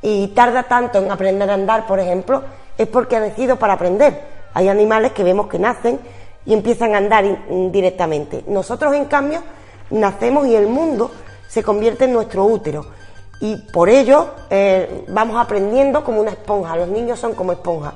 y 0.00 0.28
tarda 0.28 0.62
tanto 0.64 0.98
en 0.98 1.10
aprender 1.10 1.50
a 1.50 1.54
andar, 1.54 1.86
por 1.86 1.98
ejemplo, 1.98 2.42
es 2.76 2.86
porque 2.86 3.16
ha 3.16 3.20
nacido 3.20 3.56
para 3.56 3.74
aprender. 3.74 4.38
Hay 4.54 4.68
animales 4.68 5.12
que 5.12 5.24
vemos 5.24 5.48
que 5.48 5.58
nacen 5.58 5.98
y 6.46 6.54
empiezan 6.54 6.94
a 6.94 6.98
andar 6.98 7.24
directamente. 7.70 8.44
Nosotros, 8.46 8.94
en 8.94 9.06
cambio, 9.06 9.42
nacemos 9.90 10.46
y 10.46 10.54
el 10.54 10.68
mundo 10.68 11.10
se 11.48 11.62
convierte 11.62 12.04
en 12.04 12.12
nuestro 12.12 12.44
útero. 12.44 12.86
Y 13.40 13.56
por 13.56 13.88
ello 13.88 14.34
eh, 14.50 15.04
vamos 15.08 15.36
aprendiendo 15.36 16.02
como 16.04 16.20
una 16.20 16.30
esponja. 16.30 16.76
Los 16.76 16.88
niños 16.88 17.18
son 17.18 17.34
como 17.34 17.52
esponjas. 17.52 17.94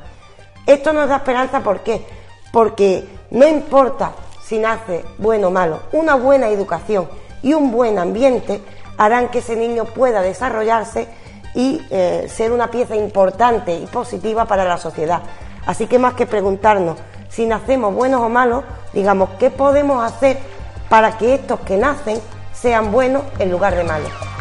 Esto 0.66 0.92
nos 0.92 1.08
da 1.08 1.16
esperanza, 1.16 1.60
¿por 1.60 1.80
qué? 1.80 2.04
Porque 2.52 3.08
no 3.30 3.46
importa 3.46 4.12
si 4.44 4.58
nace 4.58 5.04
bueno 5.18 5.49
o 5.49 5.50
malo, 5.50 5.80
una 5.92 6.14
buena 6.14 6.49
educación 6.49 7.08
y 7.42 7.54
un 7.54 7.70
buen 7.70 7.99
ambiente 7.99 8.61
harán 8.99 9.28
que 9.28 9.38
ese 9.38 9.56
niño 9.56 9.84
pueda 9.84 10.22
desarrollarse 10.22 11.08
y 11.54 11.80
eh, 11.90 12.28
ser 12.28 12.52
una 12.52 12.70
pieza 12.70 12.96
importante 12.96 13.75
y 13.75 13.87
positiva 13.87 14.46
para 14.46 14.64
la 14.64 14.78
sociedad. 14.78 15.22
Así 15.66 15.87
que 15.87 15.99
más 15.99 16.14
que 16.14 16.26
preguntarnos 16.26 16.99
si 17.28 17.46
nacemos 17.46 17.94
buenos 17.94 18.20
o 18.20 18.28
malos, 18.28 18.64
digamos, 18.92 19.30
¿qué 19.38 19.50
podemos 19.50 20.04
hacer 20.04 20.38
para 20.88 21.16
que 21.16 21.34
estos 21.34 21.61
que 21.61 21.76
nacen 21.76 22.20
sean 22.52 22.92
buenos 22.92 23.22
en 23.38 23.50
lugar 23.50 23.75
de 23.75 23.84
malos? 23.84 24.31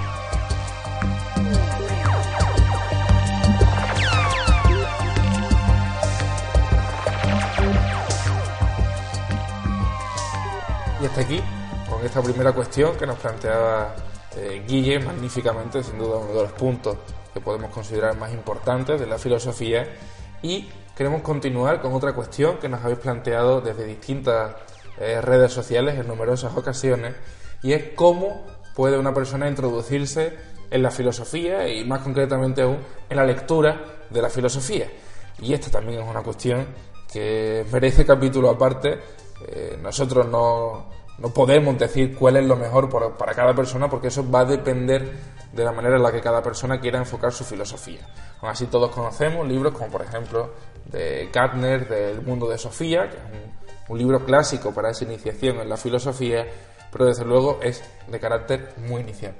Hasta 11.11 11.23
aquí 11.23 11.41
con 11.89 12.05
esta 12.05 12.21
primera 12.21 12.53
cuestión 12.53 12.95
que 12.95 13.05
nos 13.05 13.19
planteaba 13.19 13.93
eh, 14.37 14.63
Guille 14.65 14.97
magníficamente, 14.99 15.83
sin 15.83 15.97
duda 15.97 16.19
uno 16.19 16.33
de 16.33 16.43
los 16.43 16.53
puntos 16.53 16.95
que 17.33 17.41
podemos 17.41 17.69
considerar 17.69 18.15
más 18.15 18.31
importantes 18.31 18.97
de 18.97 19.07
la 19.07 19.17
filosofía 19.17 19.89
y 20.41 20.69
queremos 20.95 21.21
continuar 21.21 21.81
con 21.81 21.91
otra 21.91 22.13
cuestión 22.13 22.59
que 22.59 22.69
nos 22.69 22.81
habéis 22.81 22.99
planteado 22.99 23.59
desde 23.59 23.83
distintas 23.83 24.55
eh, 25.01 25.19
redes 25.19 25.51
sociales 25.51 25.99
en 25.99 26.07
numerosas 26.07 26.55
ocasiones 26.55 27.13
y 27.61 27.73
es 27.73 27.89
cómo 27.93 28.45
puede 28.73 28.97
una 28.97 29.13
persona 29.13 29.49
introducirse 29.49 30.37
en 30.69 30.81
la 30.81 30.91
filosofía 30.91 31.67
y 31.67 31.83
más 31.83 31.99
concretamente 32.03 32.61
aún 32.61 32.77
en 33.09 33.17
la 33.17 33.25
lectura 33.25 33.83
de 34.09 34.21
la 34.21 34.29
filosofía. 34.29 34.87
Y 35.41 35.53
esta 35.53 35.69
también 35.69 36.03
es 36.03 36.09
una 36.09 36.23
cuestión 36.23 36.67
que 37.11 37.65
merece 37.69 38.05
capítulo 38.05 38.49
aparte. 38.49 38.97
Eh, 39.47 39.77
nosotros 39.81 40.27
no, 40.27 41.00
no, 41.21 41.29
podemos 41.29 41.77
decir 41.77 42.15
cuál 42.15 42.37
es 42.37 42.45
lo 42.45 42.55
mejor 42.55 42.89
para 43.17 43.33
cada 43.33 43.53
persona 43.53 43.89
porque 43.89 44.07
eso 44.07 44.29
va 44.29 44.41
a 44.41 44.45
depender 44.45 45.11
de 45.53 45.63
la 45.63 45.71
manera 45.71 45.97
en 45.97 46.03
la 46.03 46.11
que 46.11 46.21
cada 46.21 46.41
persona 46.41 46.79
quiera 46.79 46.99
enfocar 46.99 47.31
su 47.31 47.43
filosofía. 47.43 48.01
Aún 48.41 48.51
así 48.51 48.67
todos 48.67 48.91
conocemos 48.91 49.47
libros 49.47 49.73
como 49.73 49.89
por 49.89 50.01
ejemplo 50.01 50.51
de 50.85 51.29
Gardner, 51.31 51.87
del 51.87 52.21
mundo 52.21 52.49
de 52.49 52.57
Sofía, 52.57 53.09
que 53.09 53.17
es 53.17 53.23
un, 53.89 53.97
libro 53.97 54.23
clásico 54.23 54.71
para 54.73 54.91
esa 54.91 55.03
iniciación 55.03 55.59
en 55.59 55.67
la 55.67 55.75
filosofía, 55.75 56.47
pero 56.93 57.07
desde 57.07 57.25
luego 57.25 57.59
es 57.61 57.83
de 58.07 58.19
carácter 58.21 58.73
muy 58.87 59.01
inicial. 59.01 59.33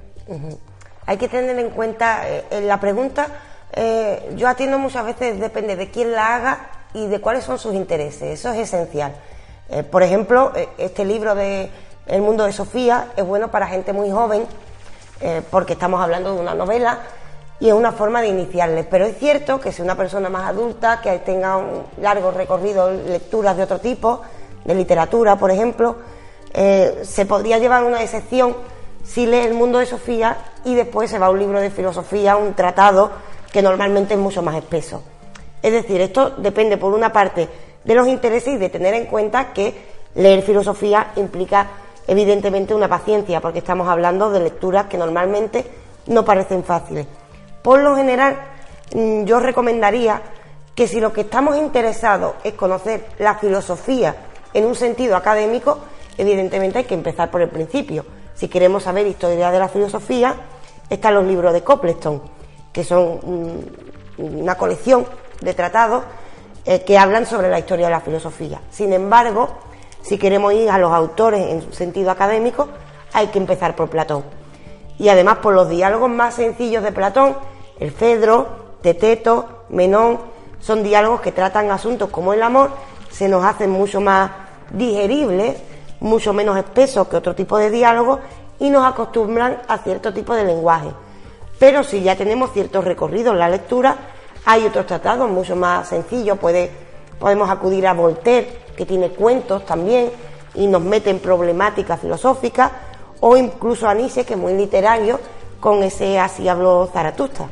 Hay 1.05 1.15
que 1.15 1.29
tener 1.29 1.57
en 1.57 1.69
cuenta 1.69 2.27
eh, 2.27 2.61
la 2.61 2.77
pregunta, 2.77 3.27
eh, 3.71 4.33
yo 4.35 4.49
atiendo 4.49 4.77
muchas 4.77 5.05
veces, 5.05 5.39
depende 5.39 5.77
de 5.77 5.89
quién 5.89 6.11
la 6.11 6.35
haga 6.35 6.69
y 6.93 7.07
de 7.07 7.21
cuáles 7.21 7.45
son 7.45 7.57
sus 7.59 7.73
intereses, 7.73 8.23
eso 8.23 8.51
es 8.51 8.59
esencial. 8.59 9.13
Eh, 9.71 9.83
por 9.83 10.03
ejemplo, 10.03 10.51
este 10.77 11.05
libro 11.05 11.33
de 11.33 11.69
El 12.05 12.21
mundo 12.21 12.45
de 12.45 12.51
Sofía 12.51 13.13
es 13.15 13.25
bueno 13.25 13.49
para 13.49 13.67
gente 13.67 13.93
muy 13.93 14.11
joven, 14.11 14.45
porque 15.51 15.73
estamos 15.73 16.01
hablando 16.01 16.33
de 16.33 16.41
una 16.41 16.55
novela 16.55 16.99
y 17.61 17.67
es 17.67 17.73
una 17.73 17.91
forma 17.91 18.21
de 18.21 18.27
iniciarles. 18.27 18.87
Pero 18.87 19.05
es 19.05 19.17
cierto 19.17 19.61
que 19.61 19.71
si 19.71 19.81
una 19.81 19.95
persona 19.95 20.29
más 20.29 20.49
adulta, 20.49 20.99
que 20.99 21.19
tenga 21.19 21.57
un 21.57 21.83
largo 22.01 22.31
recorrido, 22.31 22.91
lecturas 22.91 23.55
de 23.55 23.63
otro 23.63 23.79
tipo, 23.79 24.21
de 24.65 24.75
literatura, 24.75 25.37
por 25.37 25.51
ejemplo, 25.51 25.95
eh, 26.53 27.01
se 27.03 27.25
podría 27.25 27.59
llevar 27.59 27.83
una 27.83 28.01
excepción 28.01 28.55
si 29.03 29.25
lee 29.25 29.37
el 29.37 29.53
mundo 29.53 29.77
de 29.79 29.85
Sofía 29.85 30.37
y 30.65 30.75
después 30.75 31.09
se 31.09 31.19
va 31.19 31.27
a 31.27 31.29
un 31.29 31.39
libro 31.39 31.61
de 31.61 31.69
filosofía, 31.69 32.35
un 32.35 32.55
tratado 32.55 33.11
que 33.51 33.61
normalmente 33.61 34.15
es 34.15 34.19
mucho 34.19 34.41
más 34.41 34.55
espeso. 34.55 35.03
Es 35.61 35.71
decir, 35.71 36.01
esto 36.01 36.31
depende 36.31 36.77
por 36.77 36.93
una 36.93 37.13
parte 37.13 37.47
de 37.83 37.95
los 37.95 38.07
intereses 38.07 38.53
y 38.53 38.57
de 38.57 38.69
tener 38.69 38.93
en 38.93 39.05
cuenta 39.05 39.53
que 39.53 39.73
leer 40.15 40.41
filosofía 40.43 41.11
implica 41.15 41.67
evidentemente 42.07 42.73
una 42.73 42.87
paciencia, 42.87 43.41
porque 43.41 43.59
estamos 43.59 43.87
hablando 43.87 44.31
de 44.31 44.41
lecturas 44.41 44.87
que 44.87 44.97
normalmente 44.97 45.65
no 46.07 46.25
parecen 46.25 46.63
fáciles. 46.63 47.07
Por 47.61 47.79
lo 47.79 47.95
general, 47.95 48.37
mm, 48.93 49.23
yo 49.23 49.39
recomendaría 49.39 50.21
que 50.75 50.87
si 50.87 50.99
lo 50.99 51.13
que 51.13 51.21
estamos 51.21 51.57
interesados 51.57 52.35
es 52.43 52.53
conocer 52.53 53.05
la 53.19 53.35
filosofía 53.35 54.15
en 54.53 54.65
un 54.65 54.75
sentido 54.75 55.15
académico, 55.15 55.79
evidentemente 56.17 56.79
hay 56.79 56.85
que 56.85 56.95
empezar 56.95 57.29
por 57.29 57.41
el 57.41 57.49
principio. 57.49 58.05
Si 58.33 58.47
queremos 58.47 58.83
saber 58.83 59.05
historia 59.05 59.51
de 59.51 59.59
la 59.59 59.67
filosofía, 59.67 60.35
están 60.89 61.13
los 61.13 61.25
libros 61.25 61.53
de 61.53 61.63
Copleston, 61.63 62.21
que 62.73 62.83
son 62.83 63.19
una 64.17 64.55
colección 64.55 65.05
de 65.41 65.53
tratados 65.53 66.03
eh, 66.65 66.83
que 66.83 66.97
hablan 66.97 67.25
sobre 67.25 67.49
la 67.49 67.59
historia 67.59 67.87
de 67.87 67.91
la 67.91 68.01
filosofía. 68.01 68.61
Sin 68.69 68.93
embargo, 68.93 69.49
si 70.01 70.17
queremos 70.17 70.53
ir 70.53 70.69
a 70.69 70.77
los 70.77 70.91
autores 70.91 71.49
en 71.49 71.73
sentido 71.73 72.11
académico, 72.11 72.67
hay 73.13 73.27
que 73.27 73.39
empezar 73.39 73.75
por 73.75 73.89
Platón. 73.89 74.23
Y 74.97 75.09
además 75.09 75.37
por 75.37 75.53
los 75.53 75.69
diálogos 75.69 76.09
más 76.09 76.35
sencillos 76.35 76.83
de 76.83 76.91
Platón, 76.91 77.35
el 77.79 77.91
Fedro, 77.91 78.47
Teteto, 78.81 79.63
Menón, 79.69 80.19
son 80.59 80.83
diálogos 80.83 81.21
que 81.21 81.31
tratan 81.31 81.71
asuntos 81.71 82.09
como 82.09 82.33
el 82.33 82.43
amor, 82.43 82.69
se 83.09 83.27
nos 83.27 83.43
hacen 83.43 83.69
mucho 83.69 83.99
más 83.99 84.31
digeribles, 84.71 85.57
mucho 85.99 86.33
menos 86.33 86.57
espesos 86.57 87.07
que 87.07 87.15
otro 87.15 87.35
tipo 87.35 87.57
de 87.57 87.69
diálogos 87.69 88.19
y 88.59 88.69
nos 88.69 88.85
acostumbran 88.85 89.61
a 89.67 89.79
cierto 89.79 90.13
tipo 90.13 90.35
de 90.35 90.45
lenguaje. 90.45 90.89
Pero 91.59 91.83
si 91.83 92.01
ya 92.01 92.15
tenemos 92.15 92.53
cierto 92.53 92.81
recorrido 92.81 93.31
en 93.31 93.39
la 93.39 93.49
lectura, 93.49 93.95
hay 94.45 94.65
otros 94.65 94.85
tratados 94.85 95.29
mucho 95.29 95.55
más 95.55 95.89
sencillos, 95.89 96.37
podemos 96.37 97.49
acudir 97.49 97.87
a 97.87 97.93
Voltaire, 97.93 98.61
que 98.75 98.85
tiene 98.85 99.09
cuentos 99.09 99.65
también 99.65 100.11
y 100.55 100.67
nos 100.67 100.81
mete 100.81 101.09
en 101.09 101.19
problemáticas 101.19 101.99
filosóficas, 101.99 102.71
o 103.19 103.37
incluso 103.37 103.87
a 103.87 103.93
Nietzsche, 103.93 104.25
que 104.25 104.33
es 104.33 104.39
muy 104.39 104.53
literario, 104.53 105.19
con 105.59 105.83
ese 105.83 106.17
Así 106.19 106.47
habló 106.47 106.89
Zaratustra. 106.91 107.47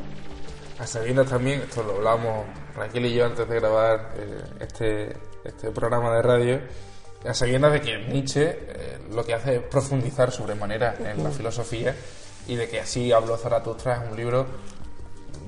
A 0.79 0.87
sabiendas 0.87 1.27
también, 1.27 1.61
esto 1.61 1.83
lo 1.83 1.97
hablamos 1.97 2.45
Raquel 2.75 3.05
y 3.05 3.13
yo 3.13 3.25
antes 3.25 3.47
de 3.47 3.59
grabar 3.59 4.13
eh, 4.17 4.41
este, 4.61 5.17
este 5.43 5.69
programa 5.71 6.15
de 6.15 6.21
radio, 6.21 6.59
a 7.27 7.33
sabiendas 7.33 7.73
de 7.73 7.81
que 7.81 7.97
Nietzsche 7.97 8.49
eh, 8.49 8.97
lo 9.11 9.23
que 9.23 9.33
hace 9.33 9.57
es 9.57 9.61
profundizar 9.63 10.31
sobremanera 10.31 10.95
en 10.99 11.23
la 11.23 11.29
filosofía 11.29 11.93
y 12.47 12.55
de 12.55 12.67
que 12.67 12.79
así 12.79 13.11
habló 13.11 13.37
Zaratustra 13.37 14.03
es 14.03 14.09
un 14.09 14.17
libro 14.17 14.47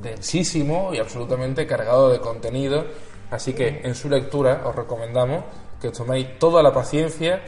densísimo 0.01 0.93
y 0.93 0.99
absolutamente 0.99 1.67
cargado 1.67 2.09
de 2.09 2.19
contenido, 2.19 2.85
así 3.29 3.53
que 3.53 3.81
en 3.83 3.95
su 3.95 4.09
lectura 4.09 4.63
os 4.65 4.75
recomendamos 4.75 5.43
que 5.79 5.89
os 5.89 5.97
toméis 5.97 6.37
toda 6.39 6.61
la 6.61 6.73
paciencia, 6.73 7.41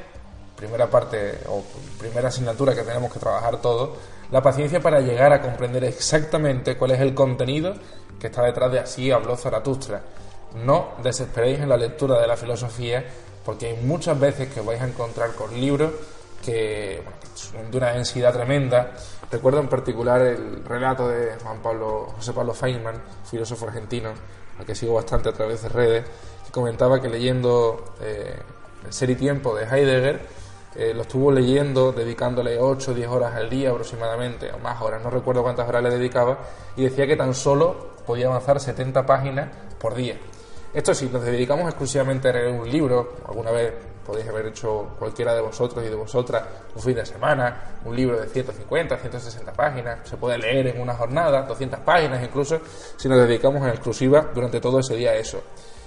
primera 0.55 0.87
parte 0.87 1.39
o 1.49 1.63
primera 1.99 2.29
asignatura 2.29 2.73
que 2.73 2.83
tenemos 2.83 3.11
que 3.11 3.19
trabajar 3.19 3.61
todos, 3.61 3.97
la 4.31 4.41
paciencia 4.41 4.79
para 4.81 4.99
llegar 5.01 5.33
a 5.33 5.41
comprender 5.41 5.83
exactamente 5.83 6.77
cuál 6.77 6.91
es 6.91 6.99
el 7.01 7.13
contenido 7.13 7.73
que 8.19 8.27
está 8.27 8.43
detrás 8.43 8.71
de 8.71 8.79
así 8.79 9.11
habló 9.11 9.35
Zaratustra. 9.35 10.01
No 10.65 10.93
desesperéis 11.03 11.59
en 11.59 11.69
la 11.69 11.77
lectura 11.77 12.19
de 12.19 12.27
la 12.27 12.37
filosofía 12.37 13.03
porque 13.43 13.67
hay 13.67 13.77
muchas 13.83 14.19
veces 14.19 14.49
que 14.53 14.61
vais 14.61 14.81
a 14.81 14.87
encontrar 14.87 15.33
con 15.33 15.53
libros 15.59 15.91
que 16.43 17.01
son 17.33 17.71
de 17.71 17.77
una 17.77 17.91
densidad 17.93 18.33
tremenda. 18.33 18.91
Recuerdo 19.31 19.59
en 19.59 19.67
particular 19.67 20.21
el 20.21 20.63
relato 20.63 21.07
de 21.07 21.35
Juan 21.41 21.59
Pablo, 21.61 22.07
José 22.15 22.33
Pablo 22.33 22.53
Feynman, 22.53 23.01
filósofo 23.29 23.67
argentino, 23.67 24.11
al 24.59 24.65
que 24.65 24.75
sigo 24.75 24.93
bastante 24.95 25.29
a 25.29 25.33
través 25.33 25.63
de 25.63 25.69
redes, 25.69 26.05
que 26.45 26.51
comentaba 26.51 27.01
que 27.01 27.09
leyendo 27.09 27.95
eh, 28.01 28.37
El 28.85 28.93
ser 28.93 29.09
y 29.09 29.15
tiempo 29.15 29.55
de 29.55 29.63
Heidegger, 29.63 30.21
eh, 30.75 30.93
lo 30.93 31.03
estuvo 31.03 31.31
leyendo, 31.31 31.91
dedicándole 31.91 32.59
8 32.59 32.91
o 32.91 32.93
10 32.93 33.07
horas 33.09 33.35
al 33.35 33.49
día 33.49 33.69
aproximadamente, 33.69 34.51
o 34.51 34.59
más 34.59 34.81
horas, 34.81 35.01
no 35.01 35.09
recuerdo 35.09 35.41
cuántas 35.41 35.67
horas 35.67 35.83
le 35.83 35.91
dedicaba, 35.91 36.39
y 36.75 36.83
decía 36.83 37.07
que 37.07 37.15
tan 37.15 37.33
solo 37.33 37.93
podía 38.05 38.27
avanzar 38.27 38.59
70 38.59 39.05
páginas 39.05 39.49
por 39.79 39.95
día. 39.95 40.17
Esto 40.73 40.93
sí, 40.93 41.09
nos 41.11 41.23
dedicamos 41.23 41.67
exclusivamente 41.67 42.29
a 42.29 42.33
leer 42.33 42.51
un 42.51 42.69
libro, 42.69 43.13
alguna 43.27 43.51
vez 43.51 43.73
podéis 44.05 44.27
haber 44.27 44.47
hecho 44.47 44.95
cualquiera 44.99 45.33
de 45.33 45.41
vosotros 45.41 45.83
y 45.85 45.89
de 45.89 45.95
vosotras 45.95 46.43
un 46.75 46.81
fin 46.81 46.95
de 46.95 47.05
semana, 47.05 47.79
un 47.85 47.95
libro 47.95 48.19
de 48.19 48.27
150, 48.27 48.97
160 48.97 49.53
páginas, 49.53 49.99
se 50.07 50.17
puede 50.17 50.37
leer 50.37 50.67
en 50.67 50.81
una 50.81 50.93
jornada, 50.93 51.43
200 51.43 51.79
páginas 51.81 52.23
incluso, 52.23 52.59
si 52.97 53.07
nos 53.07 53.19
dedicamos 53.19 53.61
en 53.63 53.69
exclusiva 53.69 54.29
durante 54.33 54.59
todo 54.59 54.79
ese 54.79 54.95
día 54.95 55.11
a 55.11 55.15
eso. 55.15 55.41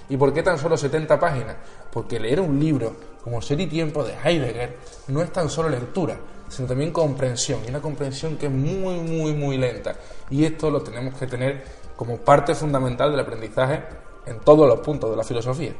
¿Y 0.09 0.17
por 0.17 0.33
qué 0.33 0.41
tan 0.41 0.57
solo 0.57 0.77
70 0.77 1.19
páginas? 1.19 1.55
Porque 1.91 2.19
leer 2.19 2.39
un 2.39 2.59
libro 2.59 2.95
como 3.23 3.41
Ser 3.41 3.59
y 3.59 3.67
Tiempo 3.67 4.03
de 4.03 4.13
Heidegger 4.13 4.77
no 5.07 5.21
es 5.21 5.31
tan 5.31 5.49
solo 5.49 5.67
lectura, 5.69 6.17
sino 6.47 6.67
también 6.67 6.91
comprensión, 6.91 7.59
y 7.65 7.69
una 7.69 7.81
comprensión 7.81 8.37
que 8.37 8.45
es 8.45 8.51
muy, 8.51 8.99
muy, 9.01 9.33
muy 9.33 9.57
lenta. 9.57 9.95
Y 10.29 10.45
esto 10.45 10.71
lo 10.71 10.81
tenemos 10.81 11.13
que 11.15 11.27
tener 11.27 11.63
como 11.95 12.17
parte 12.17 12.55
fundamental 12.55 13.11
del 13.11 13.19
aprendizaje 13.19 13.83
en 14.25 14.39
todos 14.39 14.67
los 14.67 14.79
puntos 14.79 15.09
de 15.09 15.17
la 15.17 15.23
filosofía. 15.23 15.73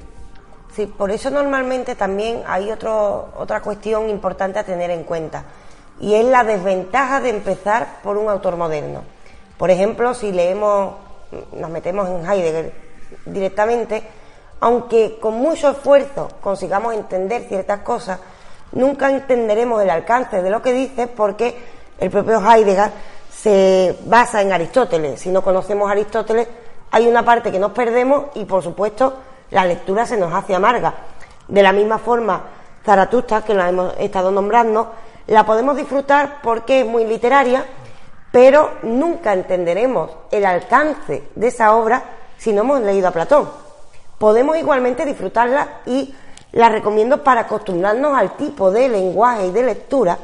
Por 0.85 1.09
eso 1.09 1.31
normalmente 1.31 1.95
también 1.95 2.43
hay 2.45 2.71
otro, 2.71 3.29
otra 3.37 3.61
cuestión 3.61 4.09
importante 4.09 4.59
a 4.59 4.63
tener 4.63 4.91
en 4.91 5.03
cuenta, 5.03 5.43
y 5.99 6.13
es 6.13 6.25
la 6.25 6.43
desventaja 6.43 7.21
de 7.21 7.29
empezar 7.29 8.01
por 8.03 8.17
un 8.17 8.29
autor 8.29 8.55
moderno. 8.57 9.01
Por 9.57 9.71
ejemplo, 9.71 10.13
si 10.13 10.31
leemos, 10.31 10.93
nos 11.53 11.69
metemos 11.71 12.07
en 12.07 12.29
Heidegger 12.29 12.71
directamente, 13.25 14.03
aunque 14.59 15.17
con 15.19 15.35
mucho 15.35 15.71
esfuerzo 15.71 16.29
consigamos 16.41 16.93
entender 16.93 17.45
ciertas 17.47 17.79
cosas, 17.79 18.19
nunca 18.73 19.09
entenderemos 19.09 19.81
el 19.81 19.89
alcance 19.89 20.41
de 20.41 20.49
lo 20.49 20.61
que 20.61 20.73
dice 20.73 21.07
porque 21.07 21.57
el 21.97 22.11
propio 22.11 22.39
Heidegger 22.39 22.91
se 23.31 23.97
basa 24.05 24.41
en 24.41 24.51
Aristóteles. 24.51 25.21
Si 25.21 25.29
no 25.29 25.41
conocemos 25.41 25.89
a 25.89 25.93
Aristóteles, 25.93 26.47
hay 26.91 27.07
una 27.07 27.23
parte 27.23 27.51
que 27.51 27.59
nos 27.59 27.71
perdemos 27.71 28.25
y, 28.35 28.45
por 28.45 28.61
supuesto, 28.61 29.15
la 29.51 29.65
lectura 29.65 30.05
se 30.05 30.17
nos 30.17 30.33
hace 30.33 30.55
amarga. 30.55 30.93
De 31.47 31.63
la 31.63 31.71
misma 31.71 31.97
forma, 31.97 32.43
Zaratustra, 32.85 33.43
que 33.43 33.53
la 33.53 33.69
hemos 33.69 33.93
estado 33.99 34.31
nombrando, 34.31 34.93
la 35.27 35.45
podemos 35.45 35.75
disfrutar 35.75 36.39
porque 36.41 36.81
es 36.81 36.85
muy 36.85 37.05
literaria, 37.05 37.65
pero 38.31 38.71
nunca 38.83 39.33
entenderemos 39.33 40.11
el 40.31 40.45
alcance 40.45 41.29
de 41.35 41.47
esa 41.47 41.75
obra 41.75 42.03
si 42.37 42.53
no 42.53 42.61
hemos 42.61 42.81
leído 42.81 43.07
a 43.07 43.11
Platón 43.11 43.67
podemos 44.17 44.57
igualmente 44.57 45.05
disfrutarla 45.05 45.81
y 45.85 46.13
la 46.53 46.69
recomiendo 46.69 47.23
para 47.23 47.41
acostumbrarnos 47.41 48.17
al 48.17 48.35
tipo 48.35 48.71
de 48.71 48.89
lenguaje 48.89 49.47
y 49.47 49.51
de 49.51 49.63
lectura 49.63 50.17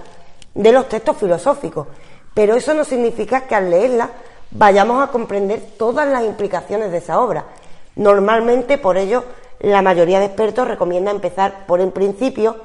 de 0.53 0.71
los 0.71 0.89
textos 0.89 1.17
filosóficos. 1.17 1.87
Pero 2.33 2.55
eso 2.55 2.73
no 2.73 2.83
significa 2.83 3.41
que 3.41 3.55
al 3.55 3.69
leerla 3.69 4.09
vayamos 4.51 5.03
a 5.03 5.11
comprender 5.11 5.61
todas 5.77 6.07
las 6.07 6.23
implicaciones 6.23 6.91
de 6.91 6.97
esa 6.97 7.19
obra. 7.19 7.45
Normalmente, 7.95 8.77
por 8.77 8.97
ello, 8.97 9.23
la 9.59 9.81
mayoría 9.81 10.19
de 10.19 10.25
expertos 10.25 10.67
recomienda 10.67 11.11
empezar 11.11 11.65
por 11.65 11.79
el 11.79 11.91
principio 11.91 12.57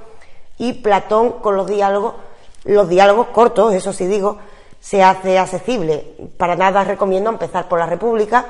y 0.59 0.75
Platón 0.75 1.33
con 1.33 1.57
los 1.57 1.67
diálogos, 1.67 2.15
los 2.65 2.89
diálogos 2.89 3.29
cortos, 3.29 3.75
eso 3.75 3.93
sí 3.93 4.07
digo, 4.07 4.39
se 4.81 5.03
hace 5.03 5.39
accesible. 5.39 6.05
Para 6.37 6.57
nada 6.57 6.85
recomiendo 6.85 7.31
empezar 7.31 7.69
por 7.69 7.79
la 7.79 7.87
República 7.87 8.47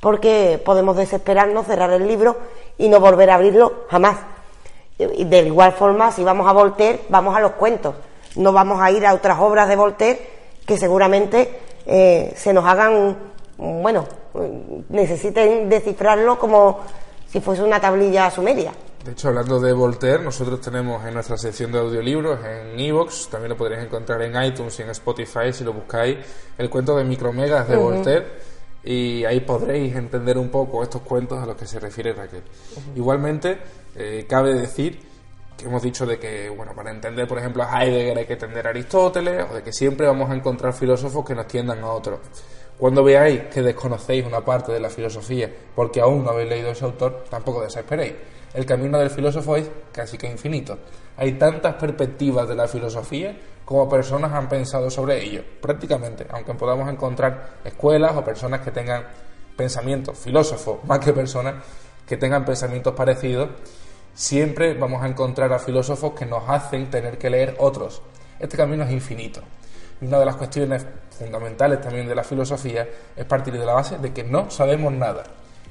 porque 0.00 0.60
podemos 0.64 0.96
desesperarnos, 0.96 1.66
cerrar 1.66 1.92
el 1.92 2.06
libro 2.06 2.36
y 2.78 2.88
no 2.88 3.00
volver 3.00 3.30
a 3.30 3.34
abrirlo 3.34 3.84
jamás. 3.88 4.16
De 4.98 5.38
igual 5.46 5.72
forma, 5.72 6.12
si 6.12 6.24
vamos 6.24 6.46
a 6.48 6.52
Voltaire, 6.52 7.00
vamos 7.08 7.36
a 7.36 7.40
los 7.40 7.52
cuentos, 7.52 7.94
no 8.36 8.52
vamos 8.52 8.80
a 8.80 8.90
ir 8.90 9.06
a 9.06 9.14
otras 9.14 9.38
obras 9.38 9.68
de 9.68 9.76
Voltaire 9.76 10.28
que 10.66 10.76
seguramente 10.76 11.58
eh, 11.86 12.32
se 12.36 12.52
nos 12.52 12.64
hagan, 12.66 13.16
bueno, 13.60 14.06
necesiten 14.88 15.68
descifrarlo 15.68 16.38
como 16.38 16.80
si 17.28 17.40
fuese 17.40 17.62
una 17.62 17.80
tablilla 17.80 18.30
sumeria. 18.30 18.72
De 19.04 19.12
hecho, 19.12 19.28
hablando 19.28 19.60
de 19.60 19.72
Voltaire, 19.72 20.22
nosotros 20.22 20.60
tenemos 20.60 21.04
en 21.06 21.14
nuestra 21.14 21.36
sección 21.38 21.72
de 21.72 21.78
audiolibros 21.78 22.38
en 22.44 22.78
Evox, 22.78 23.28
también 23.30 23.50
lo 23.50 23.56
podréis 23.56 23.82
encontrar 23.82 24.20
en 24.22 24.42
iTunes 24.42 24.78
y 24.78 24.82
en 24.82 24.90
Spotify 24.90 25.52
si 25.52 25.64
lo 25.64 25.72
buscáis, 25.72 26.18
el 26.58 26.68
cuento 26.68 26.96
de 26.96 27.04
Micromegas 27.04 27.66
de 27.68 27.76
Voltaire 27.76 28.26
y 28.82 29.24
ahí 29.24 29.40
podréis 29.40 29.94
entender 29.94 30.38
un 30.38 30.50
poco 30.50 30.82
estos 30.82 31.02
cuentos 31.02 31.38
a 31.38 31.46
los 31.46 31.56
que 31.56 31.66
se 31.66 31.78
refiere 31.78 32.12
Raquel. 32.12 32.42
Igualmente, 32.94 33.58
eh, 33.94 34.26
cabe 34.28 34.54
decir 34.54 35.00
que 35.56 35.66
hemos 35.66 35.82
dicho 35.82 36.06
de 36.06 36.18
que, 36.18 36.48
bueno, 36.48 36.72
para 36.74 36.90
entender, 36.90 37.28
por 37.28 37.38
ejemplo, 37.38 37.62
a 37.62 37.82
Heidegger 37.82 38.18
hay 38.18 38.26
que 38.26 38.32
entender 38.32 38.66
a 38.66 38.70
Aristóteles, 38.70 39.46
o 39.50 39.54
de 39.54 39.62
que 39.62 39.72
siempre 39.72 40.06
vamos 40.06 40.30
a 40.30 40.34
encontrar 40.34 40.72
filósofos 40.72 41.24
que 41.24 41.34
nos 41.34 41.46
tiendan 41.46 41.80
a 41.80 41.88
otros. 41.88 42.20
Cuando 42.80 43.04
veáis 43.04 43.42
que 43.52 43.60
desconocéis 43.60 44.24
una 44.24 44.40
parte 44.40 44.72
de 44.72 44.80
la 44.80 44.88
filosofía 44.88 45.52
porque 45.74 46.00
aún 46.00 46.24
no 46.24 46.30
habéis 46.30 46.48
leído 46.48 46.70
ese 46.70 46.86
autor, 46.86 47.24
tampoco 47.28 47.60
desesperéis. 47.60 48.14
El 48.54 48.64
camino 48.64 48.98
del 48.98 49.10
filósofo 49.10 49.54
es 49.56 49.70
casi 49.92 50.16
que 50.16 50.26
infinito. 50.26 50.78
Hay 51.18 51.32
tantas 51.32 51.74
perspectivas 51.74 52.48
de 52.48 52.54
la 52.54 52.66
filosofía 52.66 53.36
como 53.66 53.86
personas 53.86 54.32
han 54.32 54.48
pensado 54.48 54.88
sobre 54.88 55.22
ello, 55.22 55.44
prácticamente, 55.60 56.26
aunque 56.30 56.54
podamos 56.54 56.90
encontrar 56.90 57.58
escuelas 57.62 58.16
o 58.16 58.24
personas 58.24 58.62
que 58.62 58.70
tengan 58.70 59.04
pensamientos, 59.54 60.16
filósofos 60.16 60.82
más 60.84 61.00
que 61.00 61.12
personas 61.12 61.56
que 62.06 62.16
tengan 62.16 62.46
pensamientos 62.46 62.94
parecidos, 62.94 63.50
siempre 64.14 64.72
vamos 64.72 65.02
a 65.02 65.06
encontrar 65.06 65.52
a 65.52 65.58
filósofos 65.58 66.14
que 66.14 66.24
nos 66.24 66.48
hacen 66.48 66.88
tener 66.88 67.18
que 67.18 67.28
leer 67.28 67.56
otros. 67.58 68.00
Este 68.38 68.56
camino 68.56 68.84
es 68.84 68.90
infinito. 68.90 69.42
Una 70.02 70.18
de 70.18 70.24
las 70.24 70.36
cuestiones 70.36 70.86
fundamentales 71.10 71.80
también 71.80 72.08
de 72.08 72.14
la 72.14 72.24
filosofía 72.24 72.88
es 73.14 73.24
partir 73.26 73.58
de 73.58 73.66
la 73.66 73.74
base 73.74 73.98
de 73.98 74.12
que 74.12 74.24
no 74.24 74.50
sabemos 74.50 74.92
nada 74.92 75.24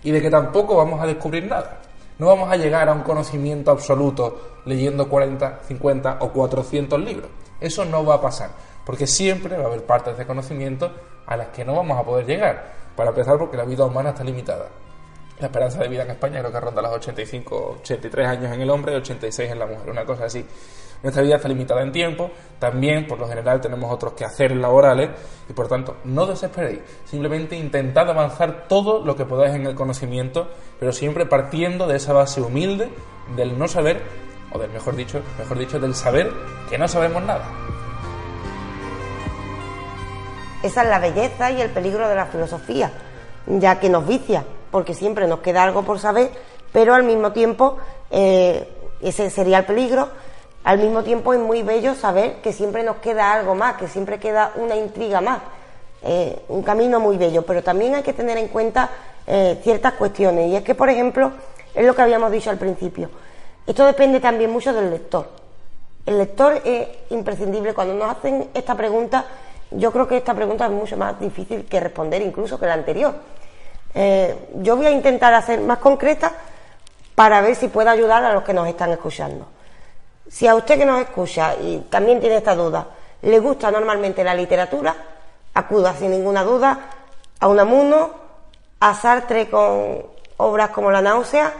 y 0.04 0.12
de 0.12 0.22
que 0.22 0.30
tampoco 0.30 0.76
vamos 0.76 1.02
a 1.02 1.08
descubrir 1.08 1.46
nada. 1.46 1.80
No 2.20 2.28
vamos 2.28 2.52
a 2.52 2.58
llegar 2.58 2.90
a 2.90 2.94
un 2.94 3.02
conocimiento 3.02 3.72
absoluto 3.72 4.60
leyendo 4.66 5.10
40, 5.10 5.62
50 5.68 6.18
o 6.20 6.30
400 6.30 7.00
libros. 7.00 7.30
Eso 7.60 7.86
no 7.86 8.06
va 8.06 8.16
a 8.16 8.22
pasar, 8.22 8.52
porque 8.86 9.08
siempre 9.08 9.58
va 9.58 9.64
a 9.64 9.68
haber 9.68 9.86
partes 9.86 10.18
de 10.18 10.26
conocimiento 10.26 10.92
a 11.26 11.38
las 11.38 11.48
que 11.48 11.66
no 11.66 11.76
vamos 11.76 11.98
a 11.98 12.04
poder 12.04 12.26
llegar. 12.26 12.80
Para 12.96 13.12
empezar, 13.12 13.38
porque 13.38 13.56
la 13.56 13.64
vida 13.64 13.86
humana 13.86 14.10
está 14.10 14.24
limitada. 14.24 14.68
La 15.40 15.46
esperanza 15.48 15.80
de 15.80 15.88
vida 15.88 16.04
en 16.04 16.12
España 16.12 16.40
creo 16.40 16.52
que 16.52 16.60
ronda 16.60 16.82
los 16.82 16.92
85, 16.92 17.78
83 17.82 18.28
años 18.28 18.54
en 18.54 18.62
el 18.62 18.70
hombre 18.70 18.92
y 18.92 18.96
86 18.98 19.52
en 19.52 19.60
la 19.60 19.66
mujer, 19.66 19.90
una 19.90 20.04
cosa 20.04 20.26
así. 20.26 20.46
Nuestra 21.02 21.24
vida 21.24 21.38
está 21.38 21.48
limitada 21.48 21.82
en 21.82 21.92
tiempo, 21.92 22.30
también 22.60 23.08
por 23.08 23.20
lo 23.20 23.28
general 23.28 23.62
tenemos 23.62 23.92
otros 23.92 24.14
quehaceres 24.14 24.58
laborales 24.58 25.10
y 25.50 25.54
por 25.54 25.70
tanto 25.70 25.98
no 26.04 26.26
desesperéis, 26.26 26.80
simplemente 27.06 27.56
intentad 27.56 28.10
avanzar 28.10 28.68
todo 28.68 29.04
lo 29.06 29.16
que 29.16 29.26
podáis 29.26 29.56
en 29.56 29.66
el 29.66 29.76
conocimiento, 29.76 30.50
pero 30.78 30.92
siempre 30.92 31.26
partiendo 31.26 31.88
de 31.88 31.96
esa 31.96 32.12
base 32.12 32.42
humilde 32.42 32.90
del 33.36 33.58
no 33.58 33.68
saber, 33.68 34.02
o 34.52 34.60
del 34.60 34.72
mejor 34.72 34.96
dicho, 34.96 35.22
mejor 35.38 35.58
dicho, 35.58 35.80
del 35.80 35.96
saber 35.96 36.32
que 36.70 36.78
no 36.78 36.88
sabemos 36.88 37.24
nada. 37.24 37.46
Esa 40.64 40.84
es 40.84 40.90
la 40.90 41.00
belleza 41.00 41.52
y 41.52 41.62
el 41.62 41.70
peligro 41.70 42.10
de 42.10 42.16
la 42.16 42.26
filosofía, 42.26 42.92
ya 43.48 43.80
que 43.80 43.90
nos 43.90 44.06
vicia, 44.06 44.44
porque 44.72 44.94
siempre 44.94 45.28
nos 45.28 45.40
queda 45.40 45.64
algo 45.64 45.84
por 45.84 46.00
saber, 46.00 46.32
pero 46.74 46.94
al 46.94 47.04
mismo 47.04 47.32
tiempo 47.32 47.78
eh, 48.12 48.68
ese 49.00 49.30
sería 49.30 49.60
el 49.60 49.66
peligro 49.66 50.10
al 50.64 50.78
mismo 50.78 51.04
tiempo 51.04 51.34
es 51.34 51.40
muy 51.40 51.64
bello 51.64 51.96
saber 51.96 52.42
que 52.42 52.54
siempre 52.54 52.84
nos 52.84 52.98
queda 52.98 53.34
algo 53.34 53.56
más, 53.56 53.78
que 53.78 53.88
siempre 53.88 54.20
queda 54.20 54.52
una 54.56 54.76
intriga 54.76 55.22
más. 55.22 55.40
Eh, 56.02 56.44
un 56.48 56.64
camino 56.64 57.00
muy 57.00 57.18
bello, 57.18 57.44
pero 57.46 57.62
también 57.62 57.96
hay 57.96 58.04
que 58.04 58.14
tener 58.14 58.38
en 58.38 58.48
cuenta 58.48 58.90
eh, 59.28 59.60
ciertas 59.64 59.94
cuestiones. 59.94 60.50
Y 60.50 60.56
es 60.56 60.64
que, 60.64 60.76
por 60.76 60.90
ejemplo, 60.90 61.32
es 61.74 61.86
lo 61.86 61.96
que 61.96 62.02
habíamos 62.02 62.32
dicho 62.32 62.50
al 62.50 62.58
principio. 62.58 63.10
Esto 63.66 63.86
depende 63.86 64.20
también 64.20 64.50
mucho 64.50 64.74
del 64.74 64.90
lector. 64.90 65.30
El 66.06 66.18
lector 66.18 66.62
es 66.64 66.88
imprescindible. 67.10 67.74
Cuando 67.74 67.94
nos 67.94 68.10
hacen 68.10 68.50
esta 68.54 68.76
pregunta, 68.76 69.26
yo 69.72 69.92
creo 69.92 70.08
que 70.08 70.18
esta 70.18 70.34
pregunta 70.34 70.66
es 70.66 70.72
mucho 70.72 70.98
más 70.98 71.20
difícil 71.20 71.66
que 71.66 71.80
responder 71.80 72.22
incluso 72.22 72.60
que 72.60 72.66
la 72.66 72.74
anterior. 72.74 73.14
Eh, 73.94 74.50
yo 74.56 74.76
voy 74.76 74.88
a 74.88 74.92
intentar 74.92 75.34
hacer 75.34 75.60
más 75.62 75.80
concreta 75.80 76.32
para 77.16 77.42
ver 77.42 77.56
si 77.56 77.68
puedo 77.68 77.90
ayudar 77.90 78.24
a 78.24 78.34
los 78.34 78.44
que 78.44 78.54
nos 78.54 78.68
están 78.68 78.92
escuchando. 78.92 79.46
Si 80.30 80.46
a 80.48 80.54
usted 80.54 80.78
que 80.78 80.86
nos 80.86 81.02
escucha 81.02 81.56
y 81.56 81.80
también 81.90 82.20
tiene 82.20 82.38
esta 82.38 82.56
duda, 82.56 82.88
le 83.24 83.40
gusta 83.40 83.72
normalmente 83.72 84.24
la 84.24 84.36
literatura, 84.36 84.96
acuda 85.56 85.96
sin 85.96 86.12
ninguna 86.12 86.44
duda 86.44 86.80
a 87.40 87.48
Unamuno, 87.48 88.12
a 88.80 88.94
Sartre 88.94 89.50
con 89.50 90.06
obras 90.38 90.70
como 90.70 90.92
La 90.92 91.02
náusea, 91.02 91.52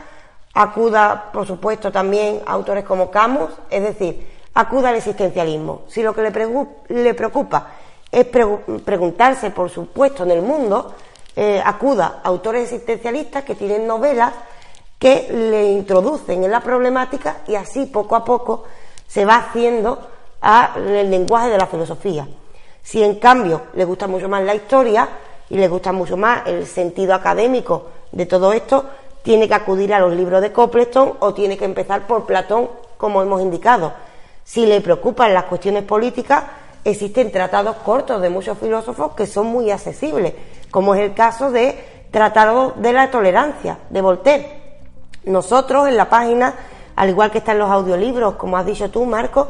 acuda, 0.54 1.30
por 1.32 1.46
supuesto, 1.46 1.90
también 1.90 2.42
a 2.46 2.52
autores 2.52 2.84
como 2.84 3.10
Camus, 3.10 3.50
es 3.70 3.82
decir, 3.82 4.26
acuda 4.54 4.90
al 4.90 4.96
existencialismo. 4.96 5.82
Si 5.88 6.02
lo 6.02 6.14
que 6.14 6.22
le, 6.22 7.14
preocupa 7.14 7.66
es 8.10 8.24
preguntarse 8.24 9.50
por 9.50 9.68
su 9.68 9.88
puesto 9.88 10.22
en 10.22 10.30
el 10.30 10.42
mundo, 10.42 10.94
eh, 11.34 11.60
acuda 11.64 12.20
a 12.22 12.28
autores 12.28 12.64
existencialistas 12.64 13.44
que 13.44 13.56
tienen 13.56 13.86
novelas 13.86 14.32
que 15.00 15.28
le 15.32 15.72
introducen 15.72 16.44
en 16.44 16.50
la 16.50 16.60
problemática 16.60 17.38
y 17.48 17.54
así 17.54 17.86
poco 17.86 18.14
a 18.14 18.24
poco 18.24 18.64
se 19.08 19.24
va 19.24 19.38
haciendo 19.38 19.98
al 20.42 21.10
lenguaje 21.10 21.48
de 21.48 21.56
la 21.56 21.66
filosofía. 21.66 22.28
Si 22.82 23.02
en 23.02 23.14
cambio 23.14 23.62
le 23.74 23.86
gusta 23.86 24.06
mucho 24.06 24.28
más 24.28 24.44
la 24.44 24.54
historia 24.54 25.08
y 25.48 25.56
le 25.56 25.68
gusta 25.68 25.90
mucho 25.90 26.18
más 26.18 26.46
el 26.46 26.66
sentido 26.66 27.14
académico 27.14 27.86
de 28.12 28.26
todo 28.26 28.52
esto, 28.52 28.84
tiene 29.22 29.48
que 29.48 29.54
acudir 29.54 29.94
a 29.94 30.00
los 30.00 30.12
libros 30.12 30.42
de 30.42 30.52
Copleston 30.52 31.14
o 31.20 31.32
tiene 31.32 31.56
que 31.56 31.64
empezar 31.64 32.06
por 32.06 32.26
Platón, 32.26 32.68
como 32.98 33.22
hemos 33.22 33.40
indicado. 33.40 33.94
Si 34.44 34.66
le 34.66 34.82
preocupan 34.82 35.32
las 35.32 35.44
cuestiones 35.44 35.84
políticas, 35.84 36.44
existen 36.84 37.32
tratados 37.32 37.76
cortos 37.76 38.20
de 38.20 38.28
muchos 38.28 38.58
filósofos 38.58 39.12
que 39.12 39.26
son 39.26 39.46
muy 39.46 39.70
accesibles, 39.70 40.34
como 40.70 40.94
es 40.94 41.00
el 41.00 41.14
caso 41.14 41.50
de 41.50 42.02
Tratado 42.10 42.74
de 42.76 42.92
la 42.92 43.10
Tolerancia 43.10 43.78
de 43.88 44.00
Voltaire 44.02 44.59
nosotros 45.24 45.88
en 45.88 45.96
la 45.96 46.08
página, 46.08 46.54
al 46.96 47.10
igual 47.10 47.30
que 47.30 47.38
están 47.38 47.58
los 47.58 47.70
audiolibros, 47.70 48.34
como 48.34 48.56
has 48.56 48.66
dicho 48.66 48.90
tú, 48.90 49.04
Marco, 49.04 49.48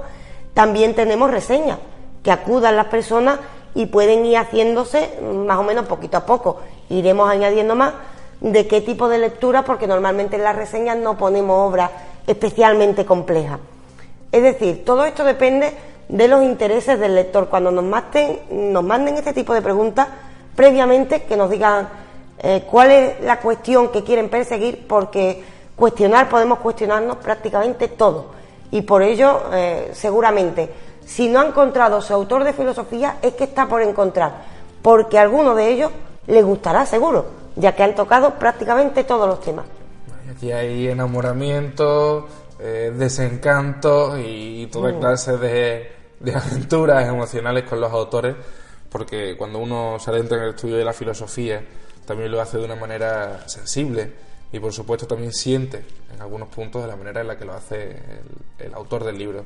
también 0.54 0.94
tenemos 0.94 1.30
reseñas 1.30 1.78
que 2.22 2.30
acudan 2.30 2.76
las 2.76 2.86
personas 2.86 3.38
y 3.74 3.86
pueden 3.86 4.26
ir 4.26 4.36
haciéndose 4.36 5.20
más 5.22 5.58
o 5.58 5.62
menos 5.62 5.86
poquito 5.86 6.16
a 6.16 6.26
poco. 6.26 6.60
Iremos 6.88 7.28
añadiendo 7.30 7.74
más 7.74 7.94
de 8.40 8.66
qué 8.66 8.80
tipo 8.80 9.08
de 9.08 9.18
lectura, 9.18 9.64
porque 9.64 9.86
normalmente 9.86 10.36
en 10.36 10.44
las 10.44 10.56
reseñas 10.56 10.96
no 10.96 11.16
ponemos 11.16 11.68
obras 11.68 11.90
especialmente 12.26 13.04
complejas. 13.04 13.60
Es 14.32 14.42
decir, 14.42 14.84
todo 14.84 15.04
esto 15.04 15.24
depende 15.24 15.72
de 16.08 16.28
los 16.28 16.42
intereses 16.42 16.98
del 16.98 17.14
lector. 17.14 17.48
Cuando 17.48 17.70
nos 17.70 17.84
manden, 17.84 18.40
nos 18.50 18.82
manden 18.82 19.16
este 19.16 19.32
tipo 19.32 19.54
de 19.54 19.62
preguntas, 19.62 20.08
previamente 20.56 21.22
que 21.22 21.36
nos 21.36 21.50
digan 21.50 21.88
eh, 22.38 22.64
cuál 22.70 22.90
es 22.90 23.20
la 23.22 23.40
cuestión 23.40 23.88
que 23.90 24.02
quieren 24.02 24.28
perseguir, 24.28 24.86
porque 24.88 25.42
cuestionar, 25.80 26.28
podemos 26.28 26.58
cuestionarnos 26.58 27.16
prácticamente 27.16 27.88
todo. 27.88 28.26
Y 28.70 28.82
por 28.82 29.02
ello, 29.02 29.44
eh, 29.52 29.90
seguramente, 29.94 30.70
si 31.06 31.28
no 31.28 31.40
ha 31.40 31.46
encontrado 31.46 32.02
su 32.02 32.12
autor 32.12 32.44
de 32.44 32.52
filosofía, 32.52 33.16
es 33.22 33.32
que 33.32 33.44
está 33.44 33.66
por 33.66 33.80
encontrar, 33.80 34.44
porque 34.82 35.18
a 35.18 35.22
alguno 35.22 35.54
de 35.54 35.72
ellos 35.72 35.90
le 36.26 36.42
gustará 36.42 36.84
seguro, 36.84 37.26
ya 37.56 37.74
que 37.74 37.82
han 37.82 37.94
tocado 37.94 38.34
prácticamente 38.34 39.04
todos 39.04 39.26
los 39.26 39.40
temas. 39.40 39.64
Aquí 40.30 40.52
hay 40.52 40.88
enamoramiento, 40.88 42.28
eh, 42.60 42.92
desencanto 42.94 44.18
y 44.18 44.68
toda 44.70 44.92
mm. 44.92 45.00
clase 45.00 45.38
de, 45.38 45.92
de 46.20 46.34
aventuras 46.36 47.08
emocionales 47.08 47.64
con 47.64 47.80
los 47.80 47.90
autores, 47.90 48.36
porque 48.90 49.34
cuando 49.36 49.58
uno 49.58 49.98
se 49.98 50.10
adentra 50.10 50.36
en 50.36 50.44
el 50.44 50.50
estudio 50.50 50.76
de 50.76 50.84
la 50.84 50.92
filosofía, 50.92 51.62
también 52.04 52.30
lo 52.30 52.40
hace 52.40 52.58
de 52.58 52.66
una 52.66 52.76
manera 52.76 53.48
sensible 53.48 54.28
y 54.52 54.58
por 54.58 54.72
supuesto 54.72 55.06
también 55.06 55.32
siente 55.32 55.84
en 56.12 56.20
algunos 56.20 56.48
puntos 56.48 56.82
de 56.82 56.88
la 56.88 56.96
manera 56.96 57.20
en 57.20 57.28
la 57.28 57.36
que 57.36 57.44
lo 57.44 57.54
hace 57.54 57.96
el, 58.58 58.74
autor 58.74 59.04
del 59.04 59.16
libro. 59.16 59.44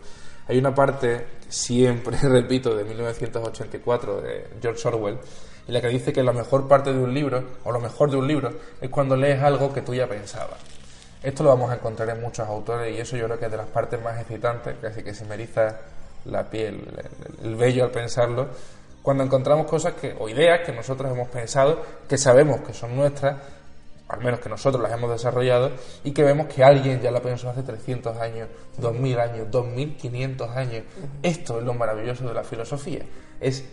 Hay 0.48 0.58
una 0.58 0.74
parte, 0.74 1.26
siempre 1.48 2.16
repito, 2.22 2.74
de 2.74 2.84
1984 2.84 4.20
de 4.20 4.48
George 4.60 4.88
Orwell, 4.88 5.18
en 5.66 5.74
la 5.74 5.80
que 5.80 5.88
dice 5.88 6.12
que 6.12 6.22
la 6.22 6.32
mejor 6.32 6.68
parte 6.68 6.92
de 6.92 6.98
un 6.98 7.12
libro, 7.12 7.42
o 7.64 7.72
lo 7.72 7.80
mejor 7.80 8.10
de 8.10 8.16
un 8.16 8.26
libro, 8.26 8.52
es 8.80 8.90
cuando 8.90 9.16
lees 9.16 9.42
algo 9.42 9.72
que 9.72 9.82
tú 9.82 9.94
ya 9.94 10.06
pensabas. 10.06 10.58
Esto 11.22 11.42
lo 11.42 11.50
vamos 11.50 11.70
a 11.70 11.74
encontrar 11.74 12.08
en 12.10 12.20
muchos 12.20 12.46
autores 12.46 12.94
y 12.94 13.00
eso 13.00 13.16
yo 13.16 13.24
creo 13.26 13.38
que 13.38 13.46
es 13.46 13.50
de 13.50 13.56
las 13.56 13.68
partes 13.68 14.02
más 14.02 14.18
excitantes, 14.20 14.76
casi 14.80 15.02
que 15.02 15.14
se 15.14 15.24
me 15.24 15.34
eriza 15.34 15.78
la 16.26 16.48
piel, 16.48 16.86
el, 17.40 17.46
el 17.46 17.56
vello 17.56 17.84
al 17.84 17.90
pensarlo, 17.90 18.48
cuando 19.04 19.22
encontramos 19.22 19.66
cosas 19.66 19.94
que, 19.94 20.14
o 20.18 20.30
ideas 20.30 20.60
que 20.64 20.72
nosotros 20.72 21.12
hemos 21.12 21.28
pensado, 21.28 21.82
que 22.08 22.16
sabemos 22.16 22.62
que 22.62 22.72
son 22.72 22.96
nuestras, 22.96 23.36
al 24.08 24.20
menos 24.20 24.40
que 24.40 24.48
nosotros 24.48 24.82
las 24.82 24.92
hemos 24.92 25.10
desarrollado, 25.10 25.72
y 26.02 26.12
que 26.12 26.22
vemos 26.22 26.46
que 26.46 26.62
alguien 26.62 27.00
ya 27.00 27.10
la 27.10 27.20
pensó 27.20 27.48
hace 27.48 27.62
300 27.62 28.16
años, 28.18 28.48
2000 28.78 29.18
años, 29.18 29.50
2500 29.50 30.50
años. 30.50 30.82
Esto 31.22 31.58
es 31.58 31.64
lo 31.64 31.74
maravilloso 31.74 32.26
de 32.28 32.34
la 32.34 32.44
filosofía. 32.44 33.04
Es 33.40 33.64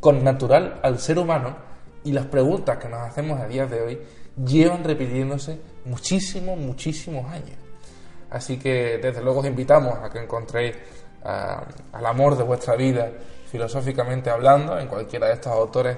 con 0.00 0.22
natural 0.22 0.80
al 0.82 0.98
ser 0.98 1.18
humano 1.18 1.56
y 2.04 2.12
las 2.12 2.26
preguntas 2.26 2.78
que 2.78 2.88
nos 2.88 3.00
hacemos 3.00 3.40
a 3.40 3.46
día 3.46 3.66
de 3.66 3.80
hoy 3.82 3.98
llevan 4.44 4.84
repitiéndose 4.84 5.58
muchísimos, 5.84 6.58
muchísimos 6.58 7.30
años. 7.30 7.56
Así 8.30 8.58
que 8.58 8.98
desde 8.98 9.22
luego 9.22 9.40
os 9.40 9.46
invitamos 9.46 9.98
a 9.98 10.10
que 10.10 10.18
encontréis 10.18 10.76
ah, 11.24 11.64
al 11.92 12.06
amor 12.06 12.36
de 12.36 12.44
vuestra 12.44 12.76
vida 12.76 13.10
filosóficamente 13.50 14.30
hablando 14.30 14.78
en 14.78 14.86
cualquiera 14.86 15.28
de 15.28 15.34
estos 15.34 15.52
autores 15.52 15.96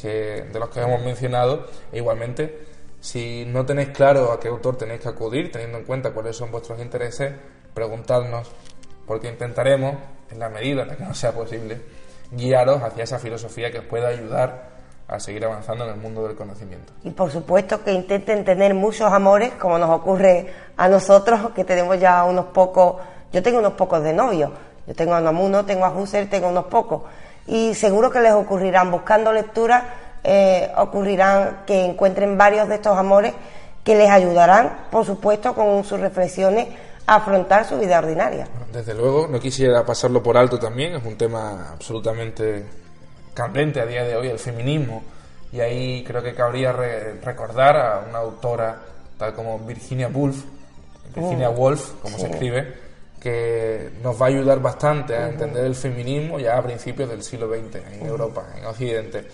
que, 0.00 0.48
de 0.50 0.58
los 0.58 0.70
que 0.70 0.80
hemos 0.80 1.02
mencionado 1.02 1.66
e 1.92 1.98
igualmente 1.98 2.77
si 3.00 3.44
no 3.46 3.64
tenéis 3.64 3.90
claro 3.90 4.32
a 4.32 4.40
qué 4.40 4.48
autor 4.48 4.76
tenéis 4.76 5.00
que 5.00 5.08
acudir 5.08 5.52
teniendo 5.52 5.78
en 5.78 5.84
cuenta 5.84 6.12
cuáles 6.12 6.36
son 6.36 6.50
vuestros 6.50 6.80
intereses 6.80 7.32
preguntadnos 7.74 8.50
porque 9.06 9.28
intentaremos 9.28 9.96
en 10.30 10.38
la 10.38 10.48
medida 10.48 10.84
la 10.84 10.96
que 10.96 11.04
no 11.04 11.14
sea 11.14 11.32
posible 11.32 11.80
guiaros 12.30 12.82
hacia 12.82 13.04
esa 13.04 13.18
filosofía 13.18 13.70
que 13.70 13.78
os 13.78 13.84
pueda 13.84 14.08
ayudar 14.08 14.78
a 15.08 15.18
seguir 15.18 15.44
avanzando 15.44 15.84
en 15.84 15.90
el 15.90 15.96
mundo 15.96 16.26
del 16.26 16.36
conocimiento. 16.36 16.92
Y 17.02 17.10
por 17.10 17.30
supuesto 17.30 17.82
que 17.82 17.92
intenten 17.92 18.44
tener 18.44 18.74
muchos 18.74 19.10
amores, 19.10 19.52
como 19.54 19.78
nos 19.78 19.88
ocurre 19.88 20.52
a 20.76 20.86
nosotros, 20.88 21.52
que 21.54 21.64
tenemos 21.64 21.98
ya 21.98 22.24
unos 22.24 22.46
pocos, 22.46 22.96
yo 23.32 23.42
tengo 23.42 23.58
unos 23.58 23.72
pocos 23.72 24.02
de 24.02 24.12
novios, 24.12 24.50
yo 24.86 24.94
tengo 24.94 25.14
a 25.14 25.20
Namuno, 25.20 25.64
tengo 25.64 25.86
a 25.86 25.90
Husserl, 25.90 26.28
tengo 26.28 26.48
unos 26.48 26.66
pocos, 26.66 27.02
y 27.46 27.74
seguro 27.74 28.10
que 28.10 28.20
les 28.20 28.32
ocurrirán, 28.32 28.90
buscando 28.90 29.32
lecturas, 29.32 29.82
eh, 30.24 30.70
ocurrirán 30.76 31.60
que 31.66 31.84
encuentren 31.84 32.36
varios 32.38 32.68
de 32.68 32.76
estos 32.76 32.96
amores 32.96 33.32
que 33.84 33.96
les 33.96 34.10
ayudarán, 34.10 34.86
por 34.90 35.04
supuesto, 35.06 35.54
con 35.54 35.84
sus 35.84 35.98
reflexiones 36.00 36.68
a 37.06 37.16
afrontar 37.16 37.64
su 37.64 37.78
vida 37.78 37.98
ordinaria. 37.98 38.46
Desde 38.72 38.92
luego, 38.94 39.26
no 39.28 39.40
quisiera 39.40 39.84
pasarlo 39.86 40.22
por 40.22 40.36
alto 40.36 40.58
también, 40.58 40.94
es 40.96 41.04
un 41.04 41.16
tema 41.16 41.70
absolutamente 41.72 42.64
candente 43.32 43.80
a 43.80 43.86
día 43.86 44.04
de 44.04 44.14
hoy, 44.16 44.28
el 44.28 44.38
feminismo, 44.38 45.02
y 45.52 45.60
ahí 45.60 46.04
creo 46.04 46.22
que 46.22 46.34
cabría 46.34 46.72
re- 46.72 47.14
recordar 47.22 47.76
a 47.76 48.04
una 48.08 48.18
autora 48.18 48.76
tal 49.16 49.32
como 49.34 49.58
Virginia 49.60 50.08
Woolf, 50.12 50.44
Virginia 51.14 51.48
Woolf, 51.48 51.92
como 52.02 52.18
se 52.18 52.26
escribe, 52.26 52.74
que 53.18 53.90
nos 54.02 54.20
va 54.20 54.26
a 54.26 54.28
ayudar 54.28 54.60
bastante 54.60 55.16
a 55.16 55.28
entender 55.28 55.64
el 55.64 55.74
feminismo 55.74 56.38
ya 56.38 56.58
a 56.58 56.62
principios 56.62 57.08
del 57.08 57.22
siglo 57.22 57.48
XX 57.48 57.76
en 57.92 58.06
Europa, 58.06 58.44
en 58.56 58.66
Occidente. 58.66 59.26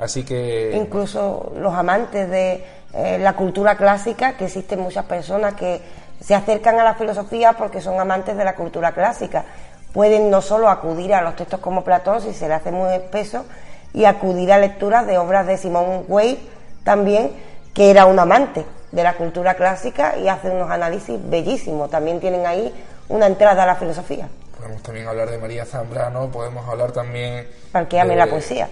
Así 0.00 0.24
que 0.24 0.72
incluso 0.74 1.52
los 1.56 1.74
amantes 1.74 2.28
de 2.30 2.64
eh, 2.94 3.18
la 3.20 3.34
cultura 3.34 3.76
clásica, 3.76 4.32
que 4.36 4.46
existen 4.46 4.80
muchas 4.80 5.04
personas 5.04 5.54
que 5.54 5.80
se 6.20 6.34
acercan 6.34 6.78
a 6.80 6.84
la 6.84 6.94
filosofía 6.94 7.52
porque 7.54 7.80
son 7.80 8.00
amantes 8.00 8.36
de 8.36 8.44
la 8.44 8.54
cultura 8.54 8.92
clásica. 8.92 9.44
Pueden 9.92 10.30
no 10.30 10.40
solo 10.40 10.68
acudir 10.68 11.12
a 11.14 11.20
los 11.22 11.36
textos 11.36 11.60
como 11.60 11.84
Platón, 11.84 12.20
si 12.20 12.32
se 12.32 12.48
le 12.48 12.54
hace 12.54 12.70
muy 12.70 12.92
espeso, 12.94 13.44
y 13.92 14.04
acudir 14.04 14.52
a 14.52 14.58
lecturas 14.58 15.06
de 15.06 15.18
obras 15.18 15.46
de 15.46 15.56
Simone 15.56 16.04
Weil 16.08 16.38
también, 16.84 17.32
que 17.74 17.90
era 17.90 18.06
un 18.06 18.18
amante 18.18 18.64
de 18.92 19.02
la 19.02 19.14
cultura 19.14 19.54
clásica 19.54 20.16
y 20.16 20.28
hace 20.28 20.48
unos 20.50 20.70
análisis 20.70 21.18
bellísimos. 21.28 21.90
También 21.90 22.20
tienen 22.20 22.46
ahí 22.46 22.72
una 23.08 23.26
entrada 23.26 23.64
a 23.64 23.66
la 23.66 23.74
filosofía, 23.76 24.28
podemos 24.56 24.82
también 24.82 25.08
hablar 25.08 25.28
de 25.30 25.38
María 25.38 25.64
Zambrano, 25.64 26.28
podemos 26.28 26.68
hablar 26.68 26.92
también 26.92 27.46
para 27.72 27.88
que 27.88 27.98
ame 28.00 28.10
de- 28.10 28.16
la 28.16 28.26
poesía. 28.28 28.68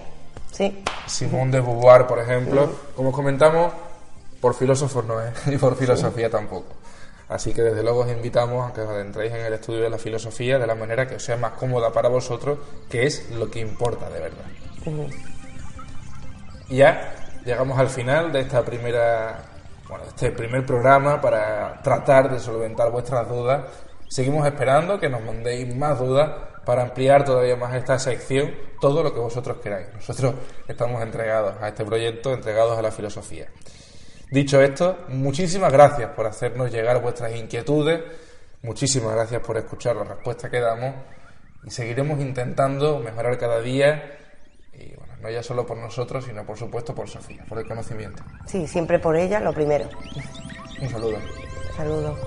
Sí. 0.52 0.84
Simón 1.06 1.50
de 1.50 1.60
Beauvoir, 1.60 2.06
por 2.06 2.18
ejemplo, 2.18 2.70
como 2.96 3.12
comentamos, 3.12 3.72
por 4.40 4.54
filósofos 4.54 5.04
no 5.04 5.20
es, 5.20 5.34
y 5.46 5.56
por 5.56 5.76
filosofía 5.76 6.30
tampoco. 6.30 6.74
Así 7.28 7.52
que 7.52 7.60
desde 7.60 7.82
luego 7.82 8.00
os 8.00 8.10
invitamos 8.10 8.70
a 8.70 8.72
que 8.72 8.80
os 8.80 8.88
adentréis 8.88 9.32
en 9.34 9.40
el 9.40 9.52
estudio 9.52 9.82
de 9.82 9.90
la 9.90 9.98
filosofía 9.98 10.58
de 10.58 10.66
la 10.66 10.74
manera 10.74 11.06
que 11.06 11.16
os 11.16 11.22
sea 11.22 11.36
más 11.36 11.52
cómoda 11.52 11.92
para 11.92 12.08
vosotros, 12.08 12.58
que 12.88 13.06
es 13.06 13.30
lo 13.32 13.50
que 13.50 13.60
importa 13.60 14.08
de 14.08 14.20
verdad. 14.20 14.44
Ya 16.70 17.14
llegamos 17.44 17.78
al 17.78 17.88
final 17.88 18.32
de 18.32 18.40
esta 18.40 18.64
primera, 18.64 19.44
bueno, 19.88 20.04
este 20.06 20.30
primer 20.32 20.64
programa 20.64 21.20
para 21.20 21.80
tratar 21.82 22.30
de 22.30 22.40
solventar 22.40 22.90
vuestras 22.90 23.28
dudas. 23.28 23.64
Seguimos 24.08 24.46
esperando 24.46 24.98
que 24.98 25.10
nos 25.10 25.22
mandéis 25.22 25.74
más 25.76 25.98
dudas 25.98 26.30
para 26.68 26.82
ampliar 26.82 27.24
todavía 27.24 27.56
más 27.56 27.74
esta 27.74 27.98
sección, 27.98 28.54
todo 28.78 29.02
lo 29.02 29.14
que 29.14 29.20
vosotros 29.20 29.56
queráis. 29.56 29.86
Nosotros 29.94 30.34
estamos 30.68 31.00
entregados 31.02 31.54
a 31.62 31.68
este 31.68 31.82
proyecto, 31.82 32.34
entregados 32.34 32.76
a 32.76 32.82
la 32.82 32.90
filosofía. 32.90 33.48
Dicho 34.30 34.60
esto, 34.60 34.98
muchísimas 35.08 35.72
gracias 35.72 36.10
por 36.10 36.26
hacernos 36.26 36.70
llegar 36.70 37.00
vuestras 37.00 37.34
inquietudes, 37.34 38.02
muchísimas 38.60 39.14
gracias 39.14 39.40
por 39.40 39.56
escuchar 39.56 39.96
las 39.96 40.08
respuestas 40.08 40.50
que 40.50 40.60
damos 40.60 40.94
y 41.64 41.70
seguiremos 41.70 42.20
intentando 42.20 42.98
mejorar 42.98 43.38
cada 43.38 43.62
día 43.62 44.18
y 44.74 44.94
bueno, 44.94 45.14
no 45.22 45.30
ya 45.30 45.42
solo 45.42 45.64
por 45.64 45.78
nosotros, 45.78 46.26
sino 46.26 46.44
por 46.44 46.58
supuesto 46.58 46.94
por 46.94 47.08
Sofía, 47.08 47.46
por 47.48 47.60
el 47.60 47.66
conocimiento. 47.66 48.22
Sí, 48.46 48.66
siempre 48.66 48.98
por 48.98 49.16
ella, 49.16 49.40
lo 49.40 49.54
primero. 49.54 49.88
Un 50.82 50.88
saludo. 50.90 51.16
Saludos. 51.74 52.18